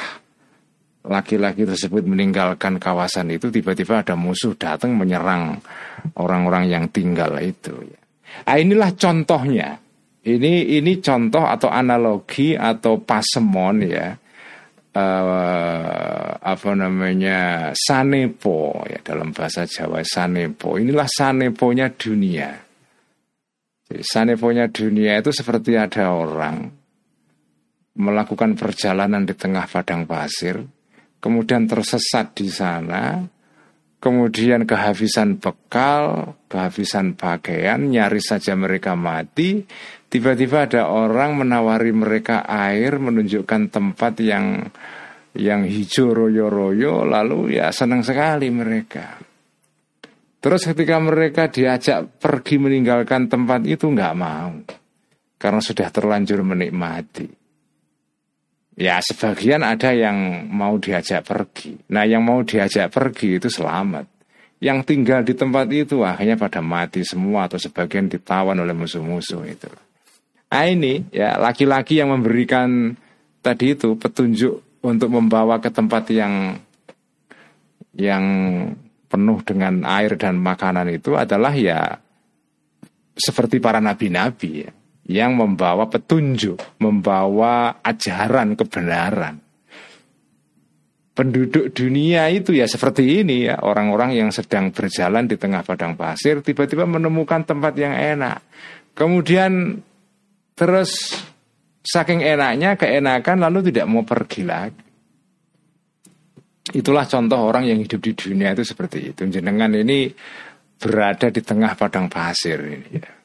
laki-laki 1.03 1.67
tersebut 1.67 2.07
meninggalkan 2.07 2.79
kawasan 2.79 3.35
itu, 3.35 3.51
tiba-tiba 3.51 4.05
ada 4.05 4.15
musuh 4.15 4.55
datang 4.55 4.95
menyerang 4.95 5.59
orang-orang 6.15 6.71
yang 6.71 6.85
tinggal 6.87 7.35
itu. 7.43 7.75
Nah, 8.47 8.55
inilah 8.55 8.95
contohnya. 8.95 9.77
Ini 10.23 10.79
ini 10.79 11.03
contoh 11.03 11.43
atau 11.43 11.67
analogi 11.67 12.55
atau 12.55 13.03
pasemon 13.03 13.83
ya 13.83 14.15
uh, 14.93 16.29
apa 16.37 16.71
namanya 16.77 17.71
sanepo 17.73 18.85
ya 18.85 19.01
dalam 19.01 19.33
bahasa 19.33 19.65
Jawa 19.65 20.05
sanepo. 20.05 20.77
Inilah 20.77 21.09
saneponya 21.09 21.93
dunia. 21.93 22.49
Jadi 23.89 24.03
saneponya 24.05 24.69
dunia 24.69 25.19
itu 25.19 25.29
seperti 25.33 25.75
ada 25.75 26.13
orang 26.13 26.83
melakukan 27.93 28.57
perjalanan 28.57 29.21
di 29.21 29.37
tengah 29.37 29.69
padang 29.69 30.09
pasir, 30.09 30.57
kemudian 31.21 31.69
tersesat 31.69 32.33
di 32.33 32.49
sana, 32.49 33.21
kemudian 34.03 34.67
kehabisan 34.67 35.39
bekal, 35.39 36.35
kehabisan 36.51 37.15
pakaian, 37.15 37.79
nyaris 37.87 38.35
saja 38.35 38.51
mereka 38.51 38.99
mati. 38.99 39.63
Tiba-tiba 40.11 40.67
ada 40.67 40.91
orang 40.91 41.39
menawari 41.39 41.95
mereka 41.95 42.43
air, 42.43 42.99
menunjukkan 42.99 43.71
tempat 43.71 44.19
yang 44.19 44.67
yang 45.33 45.63
hijau 45.63 46.11
royo-royo, 46.11 47.07
lalu 47.07 47.57
ya 47.57 47.71
senang 47.71 48.03
sekali 48.03 48.51
mereka. 48.51 49.17
Terus 50.43 50.67
ketika 50.67 50.99
mereka 50.99 51.47
diajak 51.47 52.19
pergi 52.19 52.59
meninggalkan 52.59 53.31
tempat 53.31 53.63
itu 53.63 53.87
nggak 53.87 54.13
mau, 54.19 54.51
karena 55.39 55.61
sudah 55.63 55.87
terlanjur 55.87 56.43
menikmati. 56.43 57.42
Ya 58.73 58.97
sebagian 59.05 59.61
ada 59.61 59.93
yang 59.93 60.49
mau 60.49 60.81
diajak 60.81 61.21
pergi. 61.29 61.77
Nah 61.93 62.09
yang 62.09 62.25
mau 62.25 62.41
diajak 62.41 62.89
pergi 62.89 63.37
itu 63.37 63.49
selamat. 63.49 64.09
Yang 64.57 64.79
tinggal 64.89 65.21
di 65.21 65.37
tempat 65.37 65.69
itu 65.69 66.01
akhirnya 66.01 66.39
pada 66.39 66.63
mati 66.63 67.05
semua 67.05 67.45
atau 67.45 67.61
sebagian 67.61 68.09
ditawan 68.09 68.57
oleh 68.57 68.73
musuh-musuh 68.73 69.43
itu. 69.45 69.69
Nah 70.49 70.65
ini 70.65 71.05
ya 71.13 71.37
laki-laki 71.37 72.01
yang 72.01 72.09
memberikan 72.13 72.97
tadi 73.45 73.77
itu 73.77 73.93
petunjuk 73.93 74.81
untuk 74.81 75.09
membawa 75.11 75.61
ke 75.61 75.69
tempat 75.69 76.09
yang 76.09 76.57
yang 77.93 78.25
penuh 79.05 79.37
dengan 79.45 79.85
air 79.85 80.17
dan 80.17 80.41
makanan 80.41 80.89
itu 80.89 81.13
adalah 81.13 81.53
ya 81.53 82.01
seperti 83.13 83.61
para 83.61 83.77
nabi-nabi 83.77 84.65
ya 84.65 84.71
yang 85.07 85.35
membawa 85.35 85.91
petunjuk, 85.91 86.79
membawa 86.79 87.83
ajaran 87.83 88.55
kebenaran. 88.55 89.35
Penduduk 91.13 91.69
dunia 91.77 92.25
itu 92.33 92.57
ya 92.57 92.65
seperti 92.65 93.21
ini 93.21 93.45
ya, 93.45 93.61
orang-orang 93.61 94.17
yang 94.17 94.29
sedang 94.33 94.73
berjalan 94.73 95.29
di 95.29 95.37
tengah 95.37 95.61
padang 95.61 95.93
pasir 95.93 96.41
tiba-tiba 96.41 96.89
menemukan 96.89 97.45
tempat 97.45 97.77
yang 97.77 97.93
enak. 97.93 98.41
Kemudian 98.97 99.77
terus 100.57 101.13
saking 101.85 102.25
enaknya 102.25 102.79
keenakan 102.79 103.45
lalu 103.45 103.69
tidak 103.69 103.85
mau 103.85 104.01
pergi 104.01 104.41
lagi. 104.41 104.83
Itulah 106.73 107.05
contoh 107.05 107.43
orang 107.45 107.69
yang 107.69 107.77
hidup 107.77 107.99
di 108.01 108.15
dunia 108.15 108.55
itu 108.57 108.65
seperti 108.65 109.13
itu. 109.13 109.21
Jenengan 109.29 109.69
ini 109.75 110.09
berada 110.79 111.29
di 111.29 111.41
tengah 111.43 111.77
padang 111.77 112.09
pasir 112.09 112.57
ini 112.57 112.89
ya. 112.97 113.22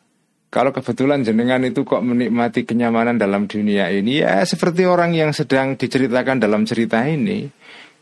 Kalau 0.48 0.72
kebetulan 0.72 1.20
jenengan 1.28 1.60
itu 1.60 1.84
kok 1.84 2.00
menikmati 2.00 2.64
kenyamanan 2.64 3.20
dalam 3.20 3.44
dunia 3.44 3.92
ini 3.92 4.24
ya 4.24 4.40
seperti 4.48 4.88
orang 4.88 5.12
yang 5.12 5.36
sedang 5.36 5.76
diceritakan 5.76 6.40
dalam 6.40 6.64
cerita 6.64 7.04
ini 7.04 7.44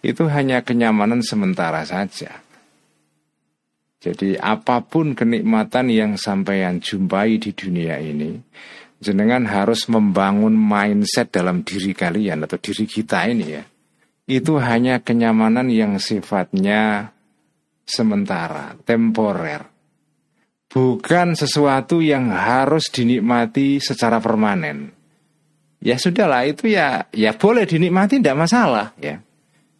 itu 0.06 0.30
hanya 0.30 0.62
kenyamanan 0.62 1.26
sementara 1.26 1.82
saja. 1.82 2.38
Jadi 3.98 4.38
apa 4.38 4.78
pun 4.86 5.18
kenikmatan 5.18 5.90
yang 5.90 6.14
sampeyan 6.14 6.78
jumpai 6.78 7.42
di 7.42 7.50
dunia 7.50 7.98
ini, 7.98 8.38
jenengan 9.02 9.42
harus 9.50 9.90
membangun 9.90 10.54
mindset 10.54 11.34
dalam 11.34 11.66
diri 11.66 11.90
kalian 11.90 12.46
atau 12.46 12.62
diri 12.62 12.86
kita 12.86 13.26
ini 13.26 13.46
ya. 13.50 13.66
Itu 14.30 14.62
hanya 14.62 15.02
kenyamanan 15.02 15.66
yang 15.66 15.98
sifatnya 15.98 17.10
sementara, 17.82 18.78
temporer 18.86 19.75
bukan 20.70 21.38
sesuatu 21.38 22.02
yang 22.02 22.30
harus 22.30 22.90
dinikmati 22.90 23.78
secara 23.78 24.18
permanen. 24.18 24.92
Ya 25.80 26.00
sudahlah 26.00 26.48
itu 26.48 26.72
ya 26.72 27.06
ya 27.14 27.36
boleh 27.36 27.68
dinikmati 27.68 28.18
tidak 28.18 28.48
masalah 28.48 28.90
ya. 28.98 29.22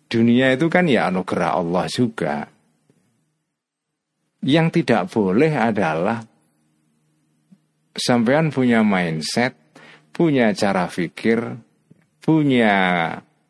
Dunia 0.06 0.54
itu 0.54 0.70
kan 0.70 0.86
ya 0.86 1.10
anugerah 1.10 1.58
Allah 1.58 1.84
juga. 1.90 2.46
Yang 4.46 4.66
tidak 4.82 5.10
boleh 5.10 5.50
adalah 5.50 6.22
sampean 7.96 8.54
punya 8.54 8.86
mindset, 8.86 9.58
punya 10.14 10.54
cara 10.54 10.86
pikir, 10.86 11.58
punya 12.22 12.74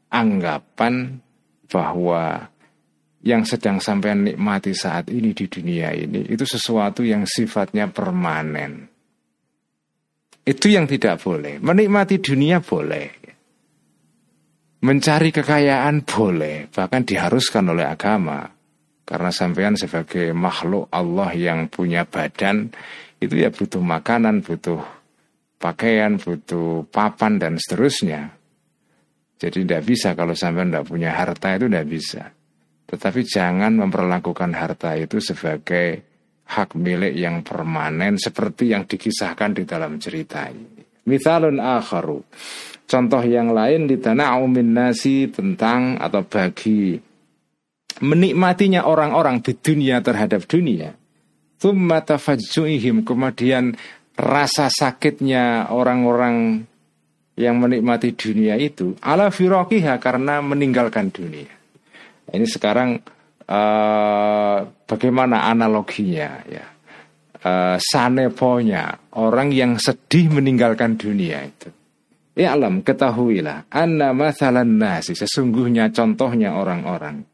anggapan 0.09 1.21
bahwa 1.69 2.49
yang 3.27 3.43
sedang 3.43 3.83
sampai 3.83 4.15
nikmati 4.15 4.71
saat 4.71 5.11
ini 5.11 5.35
di 5.35 5.51
dunia 5.51 5.91
ini 5.91 6.31
itu 6.31 6.47
sesuatu 6.47 7.03
yang 7.03 7.27
sifatnya 7.27 7.91
permanen. 7.91 8.87
Itu 10.47 10.71
yang 10.71 10.87
tidak 10.87 11.27
boleh. 11.27 11.59
Menikmati 11.59 12.23
dunia 12.23 12.63
boleh. 12.63 13.27
Mencari 14.87 15.35
kekayaan 15.35 16.07
boleh, 16.07 16.71
bahkan 16.71 17.03
diharuskan 17.03 17.67
oleh 17.75 17.83
agama. 17.83 18.47
Karena 19.03 19.35
sampean 19.35 19.75
sebagai 19.75 20.31
makhluk 20.31 20.87
Allah 20.95 21.35
yang 21.35 21.67
punya 21.67 22.07
badan 22.07 22.71
itu 23.19 23.43
ya 23.43 23.51
butuh 23.51 23.83
makanan, 23.83 24.47
butuh 24.47 24.79
pakaian, 25.59 26.15
butuh 26.15 26.87
papan 26.95 27.43
dan 27.43 27.59
seterusnya. 27.59 28.31
Jadi 29.43 29.67
tidak 29.67 29.83
bisa 29.83 30.15
kalau 30.15 30.39
sampean 30.39 30.71
tidak 30.71 30.87
punya 30.87 31.11
harta 31.11 31.59
itu 31.59 31.67
tidak 31.67 31.87
bisa. 31.91 32.23
Tetapi 32.87 33.21
jangan 33.27 33.75
memperlakukan 33.75 34.55
harta 34.55 34.95
itu 34.95 35.19
sebagai 35.19 36.07
hak 36.47 36.79
milik 36.79 37.19
yang 37.19 37.43
permanen 37.43 38.15
seperti 38.15 38.71
yang 38.71 38.87
dikisahkan 38.87 39.59
di 39.59 39.67
dalam 39.67 39.99
cerita 39.99 40.47
ini. 40.47 40.87
Mithalun 41.07 41.59
akharu. 41.59 42.23
Contoh 42.87 43.23
yang 43.27 43.51
lain 43.51 43.91
di 43.91 43.99
tanah 43.99 44.39
umin 44.39 44.71
nasi 44.71 45.27
tentang 45.27 45.99
atau 45.99 46.23
bagi 46.23 46.95
menikmatinya 47.99 48.87
orang-orang 48.87 49.43
di 49.43 49.59
dunia 49.59 49.99
terhadap 49.99 50.47
dunia. 50.47 50.95
Thumma 51.59 52.05
tafajju'ihim 52.07 53.03
kemudian 53.03 53.75
rasa 54.15 54.71
sakitnya 54.71 55.73
orang-orang 55.75 56.63
yang 57.37 57.59
menikmati 57.59 58.15
dunia 58.15 58.55
itu 58.57 58.95
ala 59.03 59.35
firokiha 59.35 59.99
karena 59.99 60.39
meninggalkan 60.39 61.11
dunia. 61.11 61.56
Ini 62.31 62.47
sekarang 62.47 62.99
uh, 63.47 64.59
bagaimana 64.87 65.47
analoginya 65.51 66.43
ya? 66.47 66.67
Uh, 67.47 67.79
saneponya 67.79 69.15
orang 69.15 69.55
yang 69.55 69.79
sedih 69.79 70.35
meninggalkan 70.35 70.99
dunia 70.99 71.47
itu. 71.47 71.71
Ya 72.37 72.53
alam 72.53 72.85
ketahuilah 72.85 73.71
anna 73.73 74.13
masalan 74.13 74.77
nasi 74.77 75.17
sesungguhnya 75.17 75.89
contohnya 75.95 76.53
orang-orang 76.53 77.25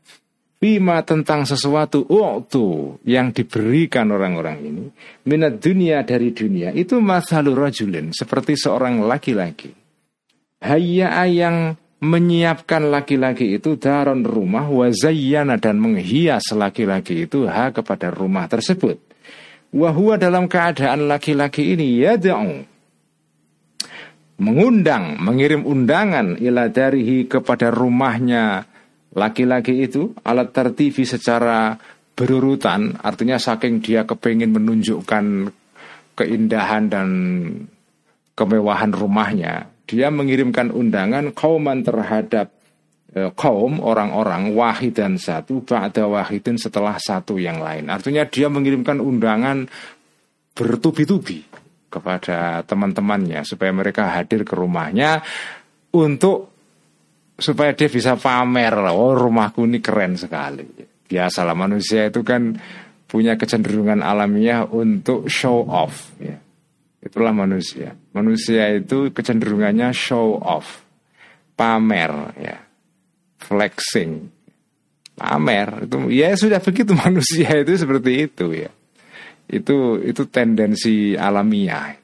bima 0.63 1.03
tentang 1.03 1.43
sesuatu 1.43 2.07
waktu 2.07 2.95
yang 3.03 3.35
diberikan 3.35 4.15
orang-orang 4.15 4.63
ini 4.63 4.85
minat 5.27 5.59
dunia 5.59 6.07
dari 6.07 6.31
dunia 6.31 6.71
itu 6.71 7.03
masalur 7.03 7.67
rajulin 7.67 8.15
seperti 8.15 8.55
seorang 8.55 9.03
laki-laki 9.03 9.75
hayya 10.63 11.27
yang 11.27 11.75
menyiapkan 12.03 12.91
laki-laki 12.91 13.63
itu 13.63 13.79
daron 13.79 14.27
rumah 14.27 14.67
wazayyana 14.67 15.63
dan 15.63 15.79
menghias 15.79 16.51
laki-laki 16.51 17.31
itu 17.31 17.47
ha 17.47 17.71
kepada 17.71 18.11
rumah 18.11 18.51
tersebut. 18.51 18.99
Wahua 19.73 20.19
dalam 20.19 20.51
keadaan 20.51 21.09
laki-laki 21.09 21.73
ini 21.73 22.03
ya 22.03 22.19
mengundang, 24.43 25.23
mengirim 25.23 25.63
undangan 25.63 26.35
ila 26.43 26.67
darihi 26.69 27.31
kepada 27.31 27.71
rumahnya 27.71 28.67
laki-laki 29.15 29.87
itu 29.87 30.11
alat 30.27 30.51
tertivi 30.51 31.07
secara 31.07 31.79
berurutan 32.13 32.99
artinya 33.01 33.41
saking 33.41 33.81
dia 33.81 34.05
kepingin 34.05 34.53
menunjukkan 34.53 35.53
keindahan 36.17 36.93
dan 36.93 37.09
kemewahan 38.37 38.93
rumahnya 38.93 39.69
dia 39.93 40.09
mengirimkan 40.09 40.73
undangan 40.73 41.37
kauman 41.37 41.85
terhadap 41.85 42.49
e, 43.13 43.29
kaum 43.37 43.77
orang-orang 43.85 44.57
wahid 44.57 44.97
dan 44.97 45.21
satu 45.21 45.61
ba'da 45.61 46.09
wahidin 46.09 46.57
setelah 46.57 46.97
satu 46.97 47.37
yang 47.37 47.61
lain. 47.61 47.93
Artinya 47.93 48.25
dia 48.25 48.49
mengirimkan 48.49 49.05
undangan 49.05 49.69
bertubi-tubi 50.57 51.45
kepada 51.93 52.65
teman-temannya 52.65 53.45
supaya 53.45 53.69
mereka 53.69 54.09
hadir 54.09 54.49
ke 54.49 54.57
rumahnya 54.57 55.21
untuk 55.93 56.49
supaya 57.37 57.77
dia 57.77 57.93
bisa 57.93 58.17
pamer 58.17 58.73
oh 58.97 59.13
rumahku 59.13 59.69
ini 59.69 59.85
keren 59.85 60.17
sekali. 60.17 60.65
Biasalah 61.05 61.53
manusia 61.53 62.09
itu 62.09 62.25
kan 62.25 62.57
punya 63.05 63.37
kecenderungan 63.37 64.01
alamiah 64.01 64.65
untuk 64.65 65.29
show 65.29 65.69
off 65.69 66.17
ya. 66.17 66.41
Itulah 67.03 67.35
manusia. 67.35 67.99
Manusia 68.15 68.71
itu 68.79 69.11
kecenderungannya 69.11 69.91
show 69.91 70.39
off, 70.39 70.87
pamer, 71.59 72.31
ya, 72.39 72.63
flexing, 73.43 74.31
pamer. 75.19 75.91
Itu 75.91 76.07
ya 76.15 76.31
sudah 76.39 76.63
begitu 76.63 76.95
manusia 77.05 77.59
itu 77.59 77.75
seperti 77.75 78.31
itu 78.31 78.47
ya. 78.55 78.71
Itu 79.51 79.99
itu 79.99 80.31
tendensi 80.31 81.19
alamiah. 81.19 81.99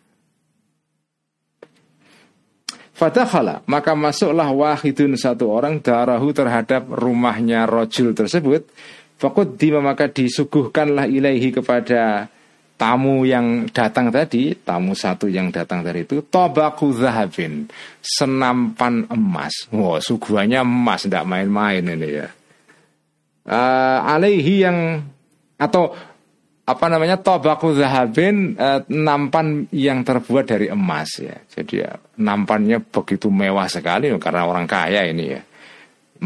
Fadakhala, 2.98 3.62
maka 3.70 3.94
masuklah 3.94 4.50
wahidun 4.50 5.14
satu 5.14 5.54
orang 5.54 5.78
darahu 5.78 6.34
terhadap 6.34 6.90
rumahnya 6.90 7.62
rojul 7.70 8.10
tersebut. 8.10 8.66
Fakut 9.14 9.54
maka 9.78 10.10
disuguhkanlah 10.10 11.06
ilaihi 11.06 11.54
kepada 11.54 12.26
tamu 12.78 13.26
yang 13.26 13.66
datang 13.74 14.14
tadi, 14.14 14.54
tamu 14.54 14.94
satu 14.94 15.26
yang 15.26 15.50
datang 15.50 15.82
tadi 15.82 16.06
itu 16.06 16.22
tobaku 16.22 16.94
zahabin, 16.94 17.66
senampan 17.98 19.10
emas. 19.10 19.66
Wah, 19.74 19.98
wow, 19.98 20.00
suguhannya 20.00 20.62
emas, 20.62 21.10
tidak 21.10 21.26
main-main 21.26 21.82
ini 21.82 22.08
ya. 22.08 22.28
Uh, 23.48 23.98
alaihi 24.06 24.62
yang 24.62 25.02
atau 25.58 25.90
apa 26.68 26.84
namanya 26.92 27.16
tobaku 27.16 27.72
zahabin 27.72 28.52
eh, 28.52 28.84
nampan 28.92 29.64
yang 29.72 30.04
terbuat 30.04 30.44
dari 30.52 30.68
emas 30.68 31.16
ya. 31.16 31.32
Jadi 31.48 31.80
ya, 31.80 31.96
nampannya 32.20 32.84
begitu 32.84 33.32
mewah 33.32 33.64
sekali 33.72 34.12
karena 34.20 34.44
orang 34.44 34.68
kaya 34.68 35.08
ini 35.08 35.24
ya. 35.32 35.40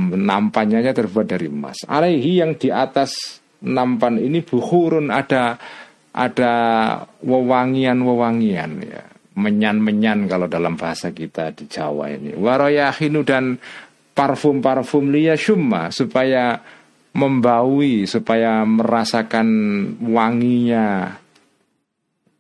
Nampannya 0.03 0.83
terbuat 0.91 1.31
dari 1.31 1.47
emas. 1.47 1.87
Alaihi 1.87 2.43
yang 2.43 2.59
di 2.59 2.75
atas 2.75 3.39
nampan 3.63 4.19
ini 4.19 4.43
buhurun 4.43 5.15
ada 5.15 5.55
ada 6.13 6.55
wewangian-wewangian 7.25 8.73
ya. 8.85 9.05
Menyan-menyan 9.33 10.29
kalau 10.29 10.45
dalam 10.45 10.77
bahasa 10.77 11.09
kita 11.09 11.57
di 11.57 11.65
Jawa 11.65 12.13
ini. 12.13 12.37
Waroyahinu 12.37 13.25
dan 13.25 13.57
parfum-parfum 14.13 15.09
liya 15.09 15.41
syumma 15.41 15.89
supaya 15.89 16.61
membaui 17.13 18.05
supaya 18.05 18.65
merasakan 18.65 19.49
wanginya 20.05 21.17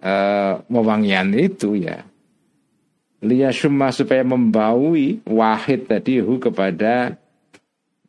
uh, 0.00 0.54
wewangian 0.68 1.32
itu 1.36 1.76
ya 1.76 2.00
liyasumma 3.22 3.94
supaya 3.94 4.26
membaui 4.26 5.22
wahid 5.28 5.86
tadi 5.86 6.18
hu 6.18 6.42
kepada 6.42 7.14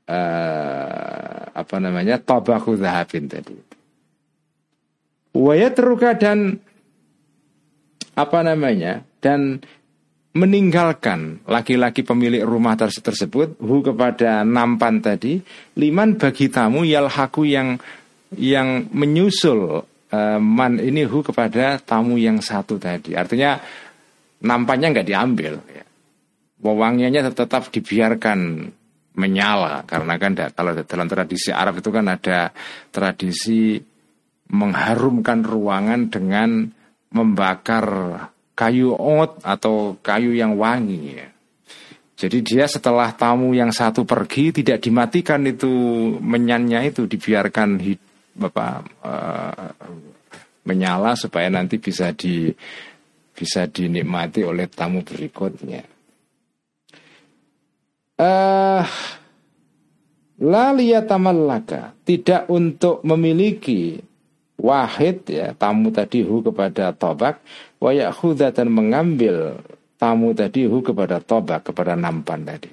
uh, 0.10 1.40
apa 1.54 1.76
namanya 1.78 2.18
tabaku 2.18 2.74
zahabin 2.80 3.30
tadi 3.30 3.54
waya 5.34 5.74
teruka 5.74 6.14
dan 6.14 6.62
apa 8.14 8.40
namanya 8.46 9.02
dan 9.20 9.62
meninggalkan 10.34 11.46
laki-laki 11.46 12.02
pemilik 12.02 12.42
rumah 12.42 12.74
tersebut 12.78 13.58
hu 13.62 13.76
kepada 13.86 14.42
nampan 14.42 14.98
tadi 15.02 15.38
liman 15.78 16.18
bagi 16.18 16.50
tamu 16.50 16.82
yalhaku 16.82 17.46
yang 17.46 17.78
yang 18.34 18.90
menyusul 18.90 19.86
uh, 19.86 20.40
man 20.42 20.82
ini 20.82 21.06
hu 21.06 21.22
kepada 21.22 21.78
tamu 21.78 22.18
yang 22.18 22.42
satu 22.42 22.82
tadi 22.82 23.14
artinya 23.14 23.62
nampannya 24.42 24.90
nggak 24.90 25.08
diambil 25.08 25.54
ya. 25.70 25.86
wewangiannya 26.66 27.30
tetap 27.30 27.70
dibiarkan 27.70 28.70
menyala 29.14 29.86
karena 29.86 30.18
kan 30.18 30.34
kalau 30.58 30.74
dalam 30.74 31.06
tradisi 31.06 31.54
Arab 31.54 31.78
itu 31.78 31.94
kan 31.94 32.10
ada 32.10 32.50
tradisi 32.90 33.78
mengharumkan 34.50 35.46
ruangan 35.46 36.12
dengan 36.12 36.72
membakar 37.14 37.86
kayu 38.54 38.94
ot 38.94 39.42
atau 39.46 39.98
kayu 40.02 40.34
yang 40.34 40.58
wangi. 40.58 41.22
Jadi 42.14 42.40
dia 42.46 42.70
setelah 42.70 43.12
tamu 43.12 43.52
yang 43.52 43.74
satu 43.74 44.06
pergi 44.08 44.64
tidak 44.64 44.80
dimatikan 44.86 45.44
itu 45.44 45.68
menyannya 46.22 46.88
itu 46.88 47.04
dibiarkan 47.10 47.82
hid, 47.82 48.00
apa, 48.40 48.86
uh, 49.04 49.74
menyala 50.64 51.20
supaya 51.20 51.52
nanti 51.52 51.82
bisa 51.82 52.16
di 52.16 52.48
bisa 53.34 53.68
dinikmati 53.68 54.46
oleh 54.46 54.70
tamu 54.70 55.02
berikutnya. 55.02 55.84
Uh, 58.14 58.86
la 60.40 60.66
liyatamallaka 60.72 61.98
tidak 62.06 62.46
untuk 62.48 63.02
memiliki 63.04 63.98
wahid 64.64 65.28
ya 65.28 65.52
tamu 65.52 65.92
tadi 65.92 66.24
hu 66.24 66.40
kepada 66.40 66.96
tobak 66.96 67.44
wayak 67.84 68.16
dan 68.56 68.72
mengambil 68.72 69.60
tamu 70.00 70.32
tadi 70.32 70.64
hu 70.64 70.80
kepada 70.80 71.20
tobak 71.20 71.68
kepada 71.68 72.00
nampan 72.00 72.48
tadi. 72.48 72.72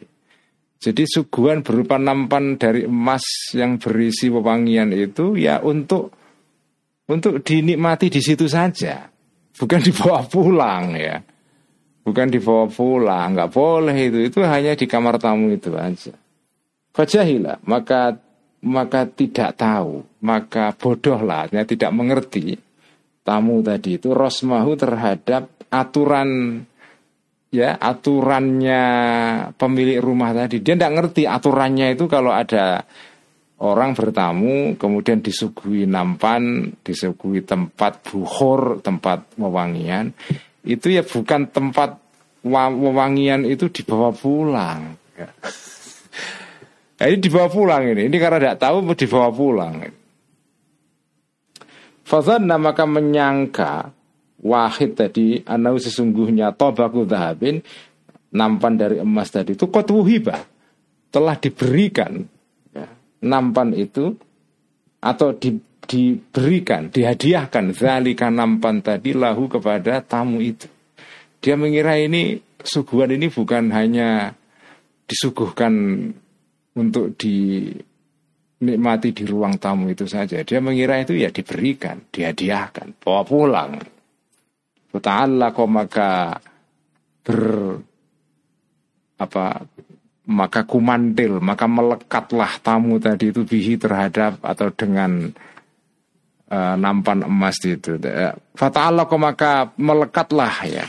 Jadi 0.80 1.04
suguhan 1.04 1.60
berupa 1.60 2.00
nampan 2.00 2.56
dari 2.56 2.88
emas 2.88 3.52
yang 3.52 3.76
berisi 3.76 4.32
wewangian 4.32 4.96
itu 4.96 5.36
ya 5.36 5.60
untuk 5.60 6.08
untuk 7.04 7.44
dinikmati 7.44 8.08
di 8.08 8.22
situ 8.24 8.48
saja. 8.48 9.04
Bukan 9.52 9.80
dibawa 9.84 10.24
pulang 10.24 10.96
ya. 10.96 11.20
Bukan 12.00 12.32
dibawa 12.32 12.64
pulang 12.72 13.36
nggak 13.36 13.52
boleh 13.52 13.92
itu. 14.08 14.18
Itu 14.24 14.40
hanya 14.40 14.72
di 14.72 14.88
kamar 14.88 15.20
tamu 15.20 15.52
itu 15.52 15.76
aja. 15.76 16.16
Fajahilah 16.96 17.60
maka 17.68 18.16
maka 18.60 19.08
tidak 19.08 19.56
tahu, 19.56 20.04
maka 20.20 20.76
bodohlah, 20.76 21.48
ya, 21.48 21.64
tidak 21.64 21.90
mengerti. 21.96 22.60
Tamu 23.20 23.60
tadi 23.60 24.00
itu 24.00 24.16
rosmahu 24.16 24.76
terhadap 24.80 25.48
aturan 25.68 26.60
ya 27.50 27.76
aturannya 27.76 28.82
pemilik 29.54 29.98
rumah 30.00 30.32
tadi. 30.32 30.62
Dia 30.62 30.78
tidak 30.78 30.94
ngerti 30.96 31.22
aturannya 31.26 31.94
itu 31.94 32.06
kalau 32.06 32.32
ada 32.32 32.86
orang 33.60 33.92
bertamu 33.92 34.80
kemudian 34.80 35.20
disuguhi 35.20 35.84
nampan 35.84 36.72
disuguhi 36.80 37.44
tempat 37.44 38.06
buhor 38.08 38.80
tempat 38.80 39.36
wewangian. 39.36 40.16
Itu 40.64 40.88
ya 40.88 41.04
bukan 41.04 41.50
tempat 41.52 42.00
wewangian 42.46 43.44
itu 43.44 43.68
dibawa 43.68 44.14
pulang. 44.16 44.96
Nah, 47.00 47.08
ini 47.08 47.16
dibawa 47.16 47.48
pulang 47.48 47.82
ini. 47.96 48.12
Ini 48.12 48.16
karena 48.20 48.36
tidak 48.36 48.58
tahu 48.60 48.76
mau 48.84 48.92
dibawa 48.92 49.28
pulang. 49.32 49.74
Fadhanna 52.04 52.60
maka 52.60 52.84
menyangka 52.84 53.88
wahid 54.44 54.96
tadi 55.00 55.40
anau 55.48 55.80
sesungguhnya 55.80 56.52
tobaku 56.56 57.04
dahabin 57.08 57.60
nampan 58.32 58.74
dari 58.76 58.96
emas 59.00 59.28
tadi 59.28 59.52
itu 59.52 59.68
kot 59.68 59.88
wuhibah 59.92 60.40
telah 61.12 61.36
diberikan 61.36 62.24
ya, 62.72 62.88
nampan 63.26 63.76
itu 63.76 64.16
atau 65.02 65.36
di, 65.36 65.60
diberikan 65.84 66.88
dihadiahkan 66.88 67.76
zalika 67.76 68.32
nampan 68.32 68.80
tadi 68.80 69.12
lahu 69.12 69.50
kepada 69.50 70.00
tamu 70.00 70.40
itu 70.40 70.70
dia 71.44 71.56
mengira 71.56 72.00
ini 72.00 72.40
suguhan 72.64 73.12
ini 73.16 73.28
bukan 73.28 73.72
hanya 73.72 74.32
disuguhkan 75.04 75.74
untuk 76.80 77.12
dinikmati 77.20 79.12
di 79.12 79.24
ruang 79.28 79.60
tamu 79.60 79.92
itu 79.92 80.08
saja. 80.08 80.40
Dia 80.40 80.64
mengira 80.64 80.96
itu 80.96 81.12
ya 81.12 81.28
diberikan, 81.28 82.08
dihadiahkan, 82.08 82.96
bawa 83.04 83.22
pulang. 83.28 83.72
Ta'ala 84.90 85.54
kok 85.54 85.70
maka 85.70 86.34
ber 87.22 87.40
apa 89.20 89.44
maka 90.30 90.60
kumantil, 90.66 91.38
maka 91.38 91.70
melekatlah 91.70 92.58
tamu 92.58 92.98
tadi 92.98 93.30
itu 93.30 93.46
bihi 93.46 93.78
terhadap 93.78 94.42
atau 94.42 94.72
dengan 94.74 95.30
uh, 96.50 96.74
nampan 96.74 97.22
emas 97.22 97.60
itu. 97.62 98.00
Fata'ala 98.58 99.06
kok 99.06 99.20
maka 99.20 99.70
melekatlah 99.78 100.56
ya 100.66 100.86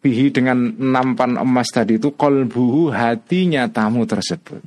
bihi 0.00 0.32
dengan 0.32 0.56
nampan 0.80 1.36
emas 1.36 1.68
tadi 1.68 2.00
itu 2.00 2.16
kolbuhu 2.16 2.88
hatinya 2.90 3.68
tamu 3.68 4.08
tersebut. 4.08 4.64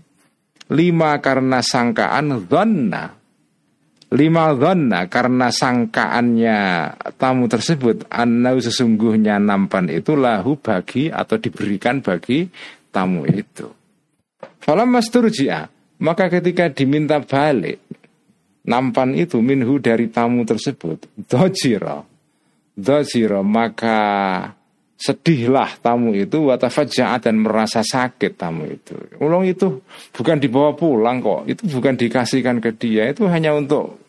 Lima 0.72 1.20
karena 1.20 1.60
sangkaan 1.60 2.48
dhanna. 2.48 3.12
Lima 4.14 4.54
dhanna 4.54 5.10
karena 5.10 5.50
sangkaannya 5.50 6.58
tamu 7.18 7.50
tersebut. 7.50 8.08
Annau 8.08 8.62
sesungguhnya 8.62 9.42
nampan 9.42 9.90
itu 9.90 10.14
lahu 10.14 10.56
bagi 10.56 11.10
atau 11.10 11.36
diberikan 11.42 12.00
bagi 12.00 12.48
tamu 12.94 13.26
itu. 13.26 13.68
Falam 14.64 14.96
masturji'a 14.96 15.68
Maka 16.04 16.28
ketika 16.28 16.72
diminta 16.72 17.20
balik 17.20 17.80
Nampan 18.64 19.12
itu 19.12 19.44
minhu 19.44 19.76
dari 19.76 20.08
tamu 20.08 20.48
tersebut. 20.48 21.04
Dojiro 21.28 22.08
Dojiro 22.72 23.44
maka 23.44 24.00
sedihlah 25.04 25.84
tamu 25.84 26.16
itu 26.16 26.48
watafajja'at 26.48 27.28
dan 27.28 27.44
merasa 27.44 27.84
sakit 27.84 28.40
tamu 28.40 28.64
itu. 28.72 28.96
Ulung 29.20 29.44
itu 29.44 29.84
bukan 30.16 30.40
dibawa 30.40 30.72
pulang 30.72 31.20
kok, 31.20 31.44
itu 31.44 31.68
bukan 31.68 32.00
dikasihkan 32.00 32.64
ke 32.64 32.72
dia, 32.80 33.12
itu 33.12 33.28
hanya 33.28 33.52
untuk 33.52 34.00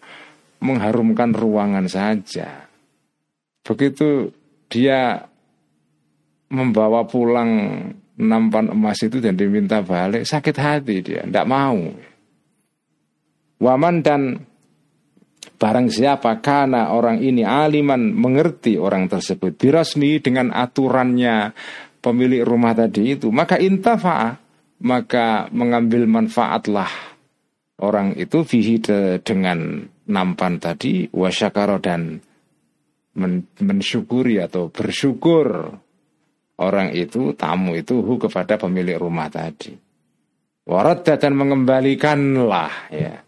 mengharumkan 0.62 1.34
ruangan 1.34 1.90
saja. 1.90 2.70
Begitu 3.66 4.30
dia 4.70 5.26
membawa 6.54 7.02
pulang 7.02 7.50
nampan 8.14 8.70
emas 8.70 9.02
itu 9.02 9.18
dan 9.18 9.34
diminta 9.34 9.82
balik, 9.82 10.22
sakit 10.22 10.54
hati 10.54 11.02
dia, 11.02 11.26
tidak 11.26 11.50
mau. 11.50 11.90
Waman 13.58 14.06
dan 14.06 14.46
Barang 15.64 15.88
siapa 15.88 16.44
karena 16.44 16.92
orang 16.92 17.24
ini 17.24 17.40
aliman 17.40 18.12
mengerti 18.12 18.76
orang 18.76 19.08
tersebut 19.08 19.56
birasmi 19.56 20.20
dengan 20.20 20.52
aturannya 20.52 21.56
pemilik 22.04 22.44
rumah 22.44 22.76
tadi 22.76 23.16
itu, 23.16 23.32
maka 23.32 23.56
intafa 23.56 24.36
maka 24.84 25.48
mengambil 25.56 26.04
manfaatlah 26.04 27.16
orang 27.80 28.12
itu 28.12 28.44
fihi 28.44 28.76
dengan 29.24 29.88
nampan 30.04 30.60
tadi 30.60 31.08
wasyakaro 31.08 31.80
dan 31.80 32.20
men 33.16 33.48
mensyukuri 33.56 34.44
atau 34.44 34.68
bersyukur 34.68 35.72
orang 36.60 36.92
itu 36.92 37.32
tamu 37.32 37.72
itu 37.72 38.04
hu 38.04 38.20
kepada 38.20 38.60
pemilik 38.60 39.00
rumah 39.00 39.32
tadi. 39.32 39.72
Warat 40.68 41.08
dan 41.08 41.32
mengembalikanlah 41.32 42.92
ya 42.92 43.23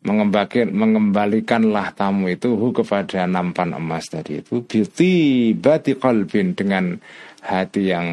mengembalikanlah 0.00 1.92
tamu 1.92 2.32
itu 2.32 2.56
hu 2.56 2.72
kepada 2.72 3.28
nampan 3.28 3.76
emas 3.76 4.08
tadi 4.08 4.40
itu 4.40 4.64
beauty 4.64 5.52
bati 5.52 5.92
dengan 6.56 6.96
hati 7.44 7.92
yang 7.92 8.08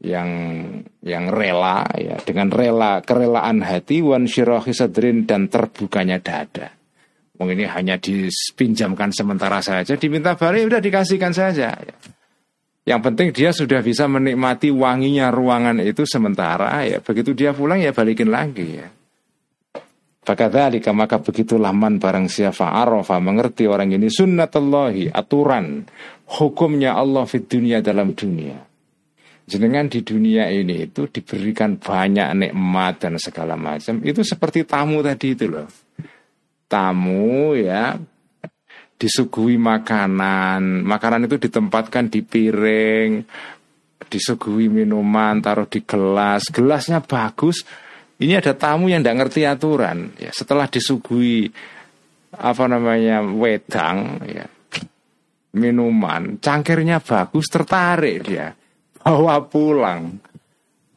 yang 0.00 0.28
yang 1.04 1.24
rela 1.28 1.84
ya 2.00 2.16
dengan 2.24 2.48
rela 2.48 3.04
kerelaan 3.04 3.60
hati 3.60 4.00
wan 4.00 4.24
syirahi 4.24 4.72
sadrin 4.72 5.28
dan 5.28 5.52
terbukanya 5.52 6.16
dada. 6.16 6.72
Mungkin 7.36 7.56
ini 7.56 7.68
hanya 7.72 7.96
dipinjamkan 7.96 9.16
sementara 9.16 9.64
saja, 9.64 9.96
diminta 9.96 10.36
balik 10.36 10.68
udah 10.68 10.80
dikasihkan 10.80 11.32
saja. 11.32 11.72
Ya. 11.72 11.96
Yang 12.84 13.00
penting 13.00 13.28
dia 13.32 13.50
sudah 13.52 13.80
bisa 13.80 14.04
menikmati 14.08 14.68
wanginya 14.68 15.32
ruangan 15.32 15.80
itu 15.80 16.04
sementara 16.04 16.84
ya. 16.84 17.00
Begitu 17.00 17.32
dia 17.32 17.56
pulang 17.56 17.80
ya 17.80 17.96
balikin 17.96 18.28
lagi 18.28 18.84
ya. 18.84 18.88
Fakadhalika 20.30 20.94
maka 20.94 21.18
begitulah 21.18 21.74
man 21.74 21.98
barang 21.98 22.30
siapa 22.30 22.70
arafa 22.70 23.18
mengerti 23.18 23.66
orang 23.66 23.90
ini 23.90 24.06
sunnatullahi 24.06 25.10
aturan 25.10 25.82
hukumnya 26.38 26.94
Allah 26.94 27.26
di 27.26 27.42
dunia 27.42 27.82
dalam 27.82 28.14
dunia. 28.14 28.54
Jenengan 29.42 29.90
di 29.90 30.06
dunia 30.06 30.46
ini 30.46 30.86
itu 30.86 31.10
diberikan 31.10 31.82
banyak 31.82 32.46
nikmat 32.46 33.02
dan 33.02 33.18
segala 33.18 33.58
macam. 33.58 33.98
Itu 34.06 34.22
seperti 34.22 34.62
tamu 34.62 35.02
tadi 35.02 35.34
itu 35.34 35.50
loh. 35.50 35.66
Tamu 36.70 37.58
ya 37.58 37.98
disuguhi 39.02 39.58
makanan. 39.58 40.86
Makanan 40.86 41.26
itu 41.26 41.42
ditempatkan 41.42 42.06
di 42.06 42.22
piring, 42.22 43.26
disuguhi 44.06 44.70
minuman, 44.70 45.42
taruh 45.42 45.66
di 45.66 45.82
gelas. 45.82 46.46
Gelasnya 46.54 47.02
bagus, 47.02 47.66
ini 48.20 48.36
ada 48.36 48.52
tamu 48.52 48.92
yang 48.92 49.00
tidak 49.00 49.16
ngerti 49.24 49.48
aturan. 49.48 50.12
Ya, 50.20 50.28
setelah 50.30 50.68
disuguhi 50.68 51.48
apa 52.36 52.64
namanya 52.68 53.24
wedang, 53.24 54.20
ya, 54.28 54.44
minuman, 55.56 56.36
cangkirnya 56.36 57.00
bagus, 57.00 57.48
tertarik 57.48 58.28
dia, 58.28 58.52
bawa 59.00 59.40
pulang. 59.48 60.20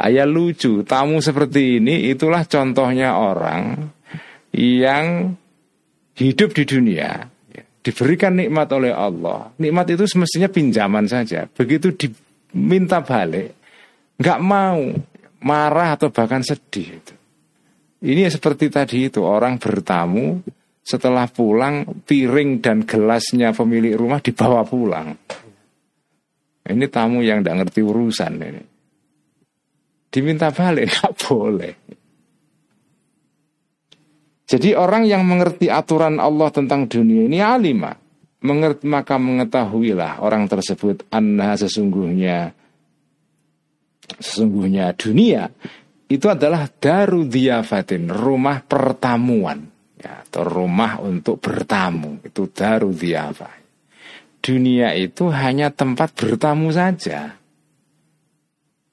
Ayah 0.03 0.27
lucu, 0.27 0.83
tamu 0.83 1.23
seperti 1.23 1.79
ini 1.79 2.11
itulah 2.11 2.43
contohnya 2.43 3.15
orang 3.15 3.87
yang 4.51 5.31
hidup 6.19 6.51
di 6.51 6.63
dunia, 6.67 7.23
ya, 7.55 7.63
diberikan 7.79 8.35
nikmat 8.35 8.67
oleh 8.75 8.91
Allah. 8.91 9.47
Nikmat 9.55 9.95
itu 9.95 10.03
semestinya 10.11 10.51
pinjaman 10.51 11.07
saja. 11.07 11.47
Begitu 11.47 11.95
diminta 11.95 12.99
balik, 12.99 13.55
nggak 14.19 14.39
mau, 14.43 14.91
marah 15.43 15.99
atau 15.99 16.09
bahkan 16.09 16.41
sedih 16.41 16.99
itu. 16.99 17.13
Ini 18.03 18.27
seperti 18.27 18.67
tadi 18.67 19.07
itu 19.07 19.23
orang 19.23 19.55
bertamu 19.59 20.43
setelah 20.83 21.23
pulang 21.31 22.03
piring 22.03 22.59
dan 22.59 22.83
gelasnya 22.83 23.55
pemilik 23.55 23.95
rumah 23.95 24.19
dibawa 24.19 24.67
pulang. 24.67 25.15
Ini 26.63 26.85
tamu 26.91 27.23
yang 27.23 27.43
tidak 27.43 27.63
ngerti 27.63 27.79
urusan 27.83 28.33
ini. 28.39 28.63
Diminta 30.11 30.51
balik 30.51 30.87
nggak 30.91 31.13
boleh. 31.27 31.73
Jadi 34.43 34.75
orang 34.75 35.07
yang 35.07 35.23
mengerti 35.23 35.71
aturan 35.71 36.19
Allah 36.19 36.51
tentang 36.51 36.85
dunia 36.85 37.25
ini 37.25 37.39
alima. 37.39 37.95
Mengerti, 38.43 38.83
maka 38.91 39.15
mengetahuilah 39.15 40.19
orang 40.19 40.51
tersebut 40.51 41.07
anna 41.15 41.55
sesungguhnya 41.55 42.51
sesungguhnya 44.19 44.93
dunia 44.93 45.49
itu 46.13 46.29
adalah 46.29 46.69
daru 46.69 47.25
diafatin, 47.25 48.05
rumah 48.05 48.61
pertamuan 48.61 49.65
ya, 49.97 50.21
atau 50.21 50.45
rumah 50.45 51.01
untuk 51.01 51.41
bertamu. 51.41 52.21
Itu 52.21 52.53
daru 52.53 52.93
diafat. 52.93 53.65
Dunia 54.43 54.93
itu 54.93 55.31
hanya 55.33 55.73
tempat 55.73 56.13
bertamu 56.13 56.69
saja. 56.69 57.33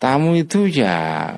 Tamu 0.01 0.39
itu 0.39 0.65
ya 0.65 1.29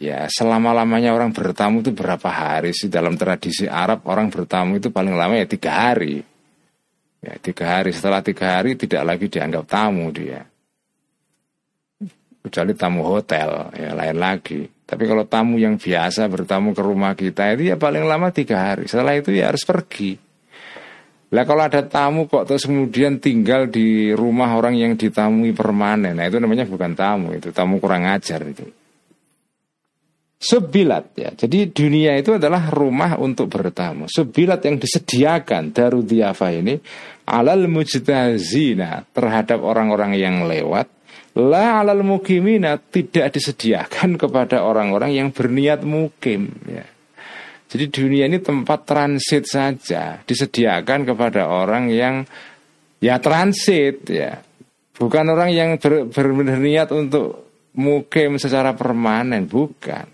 ya 0.00 0.24
selama-lamanya 0.30 1.12
orang 1.12 1.36
bertamu 1.36 1.84
itu 1.84 1.92
berapa 1.92 2.30
hari 2.30 2.72
sih 2.72 2.88
dalam 2.88 3.18
tradisi 3.20 3.68
Arab 3.68 4.08
orang 4.08 4.32
bertamu 4.32 4.80
itu 4.80 4.88
paling 4.88 5.12
lama 5.12 5.36
ya 5.36 5.44
tiga 5.44 5.90
hari. 5.90 6.24
Ya 7.20 7.34
tiga 7.42 7.76
hari 7.76 7.92
setelah 7.92 8.24
tiga 8.24 8.56
hari 8.56 8.78
tidak 8.78 9.04
lagi 9.04 9.26
dianggap 9.28 9.68
tamu 9.68 10.08
dia 10.14 10.53
kecuali 12.44 12.76
tamu 12.76 13.00
hotel 13.08 13.72
ya 13.72 13.96
lain 13.96 14.20
lagi. 14.20 14.60
Tapi 14.84 15.08
kalau 15.08 15.24
tamu 15.24 15.56
yang 15.56 15.80
biasa 15.80 16.28
bertamu 16.28 16.76
ke 16.76 16.82
rumah 16.84 17.16
kita 17.16 17.56
itu 17.56 17.72
ya 17.72 17.80
paling 17.80 18.04
lama 18.04 18.28
tiga 18.28 18.60
hari. 18.60 18.84
Setelah 18.84 19.16
itu 19.16 19.32
ya 19.32 19.48
harus 19.48 19.64
pergi. 19.64 20.20
Lah 21.32 21.48
kalau 21.48 21.64
ada 21.64 21.80
tamu 21.88 22.28
kok 22.28 22.44
terus 22.44 22.68
kemudian 22.68 23.16
tinggal 23.16 23.72
di 23.72 24.12
rumah 24.12 24.52
orang 24.60 24.76
yang 24.76 24.92
ditamui 24.92 25.56
permanen. 25.56 26.20
Nah 26.20 26.28
itu 26.28 26.36
namanya 26.36 26.68
bukan 26.68 26.92
tamu 26.92 27.32
itu 27.32 27.48
tamu 27.48 27.80
kurang 27.80 28.04
ajar 28.04 28.44
itu. 28.44 28.68
Sebilat 30.36 31.16
ya. 31.16 31.32
Jadi 31.32 31.72
dunia 31.72 32.20
itu 32.20 32.36
adalah 32.36 32.68
rumah 32.68 33.16
untuk 33.16 33.48
bertamu. 33.48 34.04
Sebilat 34.04 34.60
yang 34.68 34.76
disediakan 34.76 35.72
daru 35.72 36.04
diafa 36.04 36.52
ini 36.52 36.76
alal 37.24 37.64
mujtazina 37.72 39.08
terhadap 39.08 39.64
orang-orang 39.64 40.12
yang 40.20 40.44
lewat 40.44 40.92
La 41.34 41.82
alal 41.82 42.06
mukimina 42.06 42.78
tidak 42.78 43.34
disediakan 43.34 44.14
kepada 44.22 44.62
orang-orang 44.62 45.18
yang 45.18 45.28
berniat 45.34 45.82
mukim 45.82 46.54
ya. 46.66 46.86
Jadi 47.74 47.90
dunia 47.90 48.30
ini 48.30 48.38
tempat 48.38 48.86
transit 48.86 49.50
saja 49.50 50.22
disediakan 50.22 51.02
kepada 51.02 51.50
orang 51.50 51.90
yang 51.90 52.22
ya 53.02 53.18
transit 53.18 54.06
ya. 54.06 54.38
Bukan 54.94 55.26
orang 55.26 55.50
yang 55.50 55.70
ber, 55.82 56.06
berniat 56.06 56.94
untuk 56.94 57.50
mukim 57.74 58.38
secara 58.38 58.78
permanen, 58.78 59.50
bukan. 59.50 60.06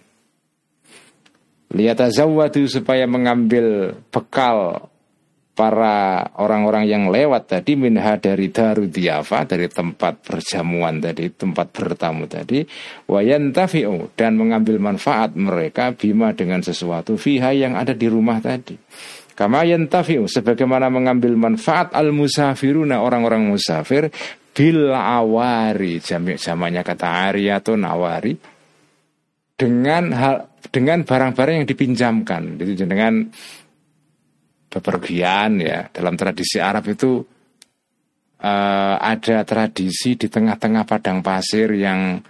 Lihat 1.76 2.00
azawadu 2.00 2.64
supaya 2.64 3.04
mengambil 3.04 3.92
bekal 4.08 4.89
para 5.50 6.24
orang-orang 6.40 6.88
yang 6.88 7.04
lewat 7.12 7.50
tadi 7.50 7.76
minha 7.76 8.16
dari 8.16 8.48
daru 8.48 8.88
diafa 8.88 9.44
dari 9.44 9.68
tempat 9.68 10.24
perjamuan 10.24 11.02
tadi 11.02 11.28
tempat 11.34 11.68
bertamu 11.74 12.24
tadi 12.24 12.64
wayantafi'u 13.10 14.16
dan 14.16 14.40
mengambil 14.40 14.80
manfaat 14.80 15.36
mereka 15.36 15.92
bima 15.92 16.32
dengan 16.32 16.64
sesuatu 16.64 17.20
fiha 17.20 17.52
yang 17.52 17.76
ada 17.76 17.92
di 17.92 18.06
rumah 18.08 18.40
tadi. 18.40 18.78
Kama 19.36 19.64
yantafi'u 19.64 20.28
sebagaimana 20.28 20.92
mengambil 20.92 21.32
manfaat 21.32 21.96
al 21.96 22.12
musafiruna 22.12 23.00
orang-orang 23.00 23.48
musafir 23.48 24.12
bil 24.52 24.92
awari 24.92 26.02
jamik 26.02 26.36
zamannya 26.36 26.84
kata 26.84 27.32
atau 27.32 27.78
nawari 27.78 28.36
dengan 29.56 30.12
hal 30.12 30.36
dengan 30.68 31.02
barang-barang 31.08 31.64
yang 31.64 31.68
dipinjamkan 31.68 32.60
itu 32.60 32.84
dengan 32.84 33.32
bepergian 34.70 35.58
ya. 35.58 35.90
Dalam 35.90 36.14
tradisi 36.14 36.62
Arab 36.62 36.86
itu 36.86 37.20
uh, 38.40 38.96
ada 38.96 39.42
tradisi 39.42 40.14
di 40.14 40.30
tengah-tengah 40.30 40.86
padang 40.86 41.20
pasir 41.20 41.74
yang 41.74 42.22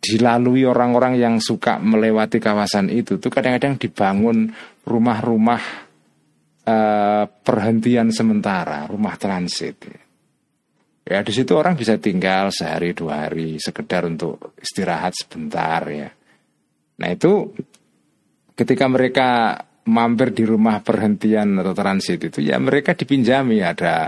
dilalui 0.00 0.64
orang-orang 0.64 1.16
yang 1.16 1.40
suka 1.40 1.80
melewati 1.80 2.38
kawasan 2.38 2.92
itu. 2.92 3.16
Tuh 3.16 3.32
kadang-kadang 3.32 3.80
dibangun 3.80 4.52
rumah-rumah 4.84 5.62
uh, 6.68 7.24
perhentian 7.26 8.12
sementara 8.12 8.84
rumah 8.88 9.16
transit 9.16 10.10
ya 11.10 11.26
di 11.26 11.32
situ 11.34 11.58
orang 11.58 11.74
bisa 11.74 11.98
tinggal 11.98 12.54
sehari 12.54 12.94
dua 12.94 13.26
hari 13.26 13.58
sekedar 13.58 14.06
untuk 14.06 14.54
istirahat 14.62 15.18
sebentar 15.18 15.82
ya. 15.90 16.06
Nah 17.02 17.08
itu 17.10 17.50
ketika 18.54 18.86
mereka 18.86 19.58
mampir 19.90 20.30
di 20.30 20.46
rumah 20.46 20.78
perhentian 20.80 21.58
atau 21.58 21.74
transit 21.74 22.22
itu 22.30 22.38
ya 22.38 22.62
mereka 22.62 22.94
dipinjami 22.94 23.58
ada 23.58 24.06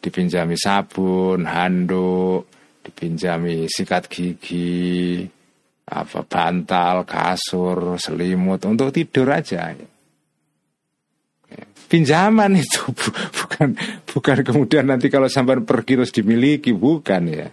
dipinjami 0.00 0.54
sabun, 0.56 1.44
handuk, 1.44 2.48
dipinjami 2.80 3.68
sikat 3.68 4.08
gigi, 4.08 5.26
apa 5.88 6.20
bantal, 6.24 7.04
kasur, 7.04 7.98
selimut 7.98 8.62
untuk 8.64 8.94
tidur 8.94 9.28
aja. 9.34 9.74
Pinjaman 11.88 12.52
itu 12.60 12.84
bukan 13.40 13.72
bukan 14.04 14.38
kemudian 14.44 14.84
nanti 14.92 15.08
kalau 15.08 15.26
sampai 15.26 15.64
pergi 15.64 15.92
terus 15.96 16.12
dimiliki 16.12 16.76
bukan 16.76 17.22
ya. 17.28 17.48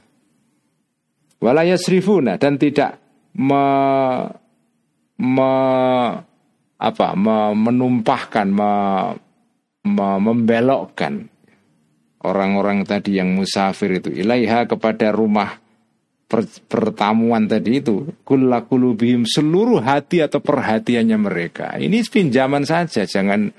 Walayasrifuna 1.39 2.36
dan 2.36 2.59
tidak 2.59 2.99
me, 3.36 3.63
me, 5.19 5.51
apa, 6.76 7.15
me, 7.15 7.55
menumpahkan, 7.55 8.47
me, 8.51 8.71
me, 9.88 10.07
membelokkan 10.19 11.32
orang-orang 12.26 12.82
tadi 12.84 13.21
yang 13.21 13.38
musafir 13.38 14.01
itu 14.01 14.09
ilaiha 14.09 14.65
kepada 14.65 15.13
rumah 15.13 15.61
per, 16.26 16.49
pertamuan 16.65 17.45
tadi 17.45 17.80
itu 17.80 18.17
kulakulubihim 18.26 19.30
seluruh 19.30 19.80
hati 19.86 20.26
atau 20.26 20.41
perhatiannya 20.41 21.17
mereka. 21.21 21.78
Ini 21.78 22.01
pinjaman 22.09 22.65
saja 22.65 23.05
jangan 23.05 23.53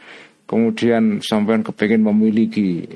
kemudian 0.51 1.23
sampai 1.23 1.62
kepengen 1.62 2.03
memiliki 2.03 2.87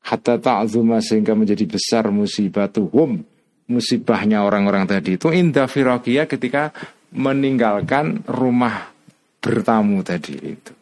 hatta 0.00 0.40
ta'zuma 0.40 1.04
sehingga 1.04 1.36
menjadi 1.36 1.68
besar 1.68 2.08
musibah 2.08 2.72
tuhum 2.72 3.20
musibahnya 3.70 4.42
orang-orang 4.42 4.88
tadi 4.88 5.14
itu. 5.14 5.30
Indah 5.30 5.70
ketika 6.26 6.74
meninggalkan 7.14 8.26
rumah 8.26 8.89
bertamu 9.40 10.04
tadi 10.04 10.36
itu 10.36 10.72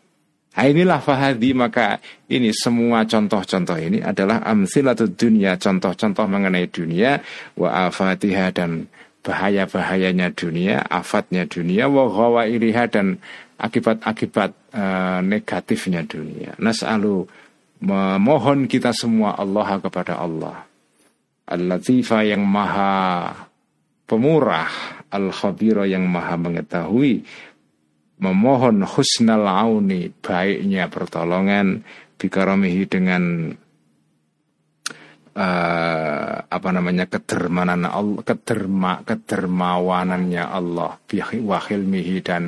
Nah 0.58 0.66
inilah 0.66 0.98
fahadi 0.98 1.54
maka 1.54 2.02
ini 2.26 2.50
semua 2.50 3.06
contoh-contoh 3.06 3.78
ini 3.78 4.02
adalah 4.02 4.42
atau 4.42 5.06
dunia 5.06 5.54
contoh-contoh 5.54 6.26
mengenai 6.26 6.66
dunia 6.66 7.22
wa 7.54 7.86
afatiha 7.86 8.50
dan 8.50 8.90
bahaya-bahayanya 9.22 10.32
dunia, 10.32 10.82
afatnya 10.88 11.44
dunia 11.44 11.90
wa 11.90 12.08
ghawairiha 12.08 12.84
dan 12.88 13.20
akibat-akibat 13.58 14.50
uh, 14.72 15.20
negatifnya 15.20 16.06
dunia. 16.06 16.56
Nas'alu 16.56 17.26
memohon 17.84 18.70
kita 18.70 18.94
semua 18.94 19.36
Allah 19.36 19.78
kepada 19.82 20.16
Allah. 20.16 20.64
Al-Latifa 21.48 22.24
yang 22.24 22.44
maha 22.44 23.32
pemurah, 24.08 25.04
Al-Khabira 25.12 25.84
yang 25.88 26.08
maha 26.08 26.40
mengetahui 26.40 27.24
memohon 28.18 28.82
husnal 28.82 29.46
auni 29.46 30.10
baiknya 30.10 30.90
pertolongan 30.90 31.86
bikaramihi 32.18 32.82
dengan 32.90 33.54
uh, 35.38 36.34
apa 36.42 36.68
namanya 36.74 37.06
kedermanan 37.06 37.86
Allah 37.86 38.22
kederma 38.26 39.06
kedermawanannya 39.06 40.44
Allah 40.44 40.98
wahilmihi 41.06 42.16
dan 42.26 42.44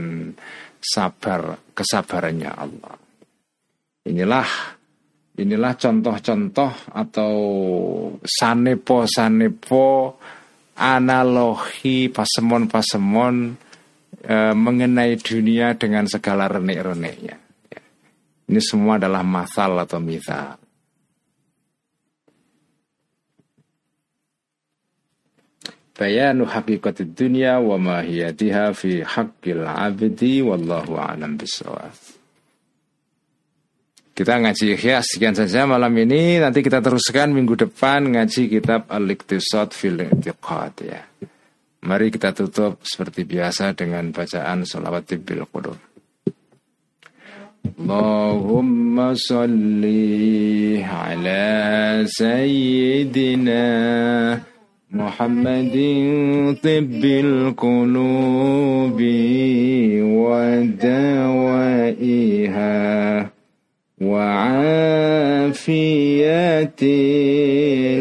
sabar 0.83 1.71
kesabarannya 1.71 2.51
Allah. 2.51 2.95
Inilah 4.11 4.51
inilah 5.39 5.73
contoh-contoh 5.79 6.73
atau 6.91 7.35
sanepo 8.27 9.07
sanepo 9.07 10.19
analogi 10.81 12.09
pasemon-pasemon 12.09 13.37
e, 14.21 14.37
mengenai 14.53 15.17
dunia 15.17 15.75
dengan 15.75 16.05
segala 16.07 16.47
renik-reniknya. 16.47 17.37
Ya. 17.69 17.81
Ini 18.51 18.61
semua 18.61 19.01
adalah 19.01 19.25
masal 19.25 19.81
atau 19.81 19.99
mithal. 20.01 20.61
Bayanu 26.01 26.49
haqiqatid 26.49 27.13
dunia 27.13 27.61
wa 27.61 27.77
mahiyatiha 27.77 28.73
fi 28.73 29.05
haqqil 29.05 29.69
abdi 29.69 30.41
wallahu 30.41 30.97
a'lam 30.97 31.37
bisawab. 31.37 31.93
Kita 34.17 34.37
ngaji 34.37 34.81
ya 34.81 35.01
sekian 35.05 35.37
saja 35.37 35.65
malam 35.65 35.93
ini 35.97 36.41
nanti 36.41 36.61
kita 36.61 36.81
teruskan 36.81 37.33
minggu 37.37 37.57
depan 37.57 38.17
ngaji 38.17 38.53
kitab 38.53 38.89
Al-Iqtisad 38.89 39.77
fil 39.77 40.01
I'tiqad 40.01 40.75
ya. 40.85 41.05
Mari 41.86 42.10
kita 42.10 42.34
tutup 42.34 42.82
seperti 42.82 43.30
biasa 43.30 43.78
dengan 43.78 44.10
bacaan 44.10 44.66
salawat 44.66 45.06
bil 45.22 45.46
qudum. 45.46 45.78
Allahumma 47.78 49.14
salli 49.18 50.82
ala 50.82 52.02
sayyidina 52.06 53.66
Muhammadin 54.94 56.58
tibbil 56.62 57.54
qulubi 57.58 59.18
wa 60.02 60.62
dawaiha 60.78 62.16
وعافية 64.02 65.56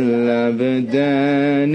الأبدان 0.03 1.75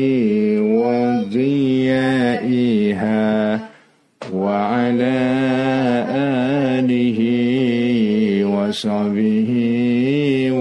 وصحبه 8.71 9.51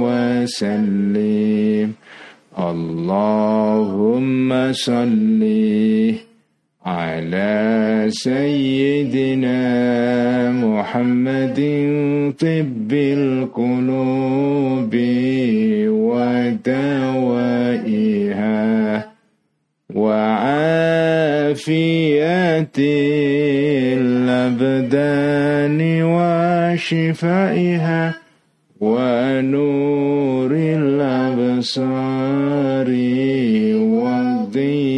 وسلم. 0.02 1.88
اللهم 2.58 4.50
صل 4.72 5.42
على 6.86 8.06
سيدنا 8.10 9.62
محمد 10.50 11.60
طب 12.38 12.92
القلوب 12.92 14.94
ودوائها. 15.86 17.30
وعافية 21.50 22.78
الأبدان 23.98 25.80
وشفائها 26.72 28.14
ونور 28.80 30.50
الأبصار 30.82 30.88
وضيائها 34.00 34.90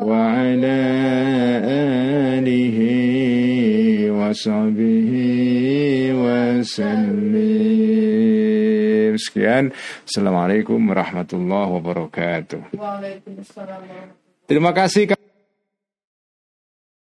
وعلى 0.00 0.82
آله 2.36 2.78
وصحبه 4.10 5.12
وسلم. 6.20 7.49
Sekian. 9.16 9.72
Assalamualaikum 10.04 10.78
warahmatullahi 10.78 11.70
wabarakatuh. 11.80 12.76
Terima 14.46 14.70
kasih. 14.74 15.19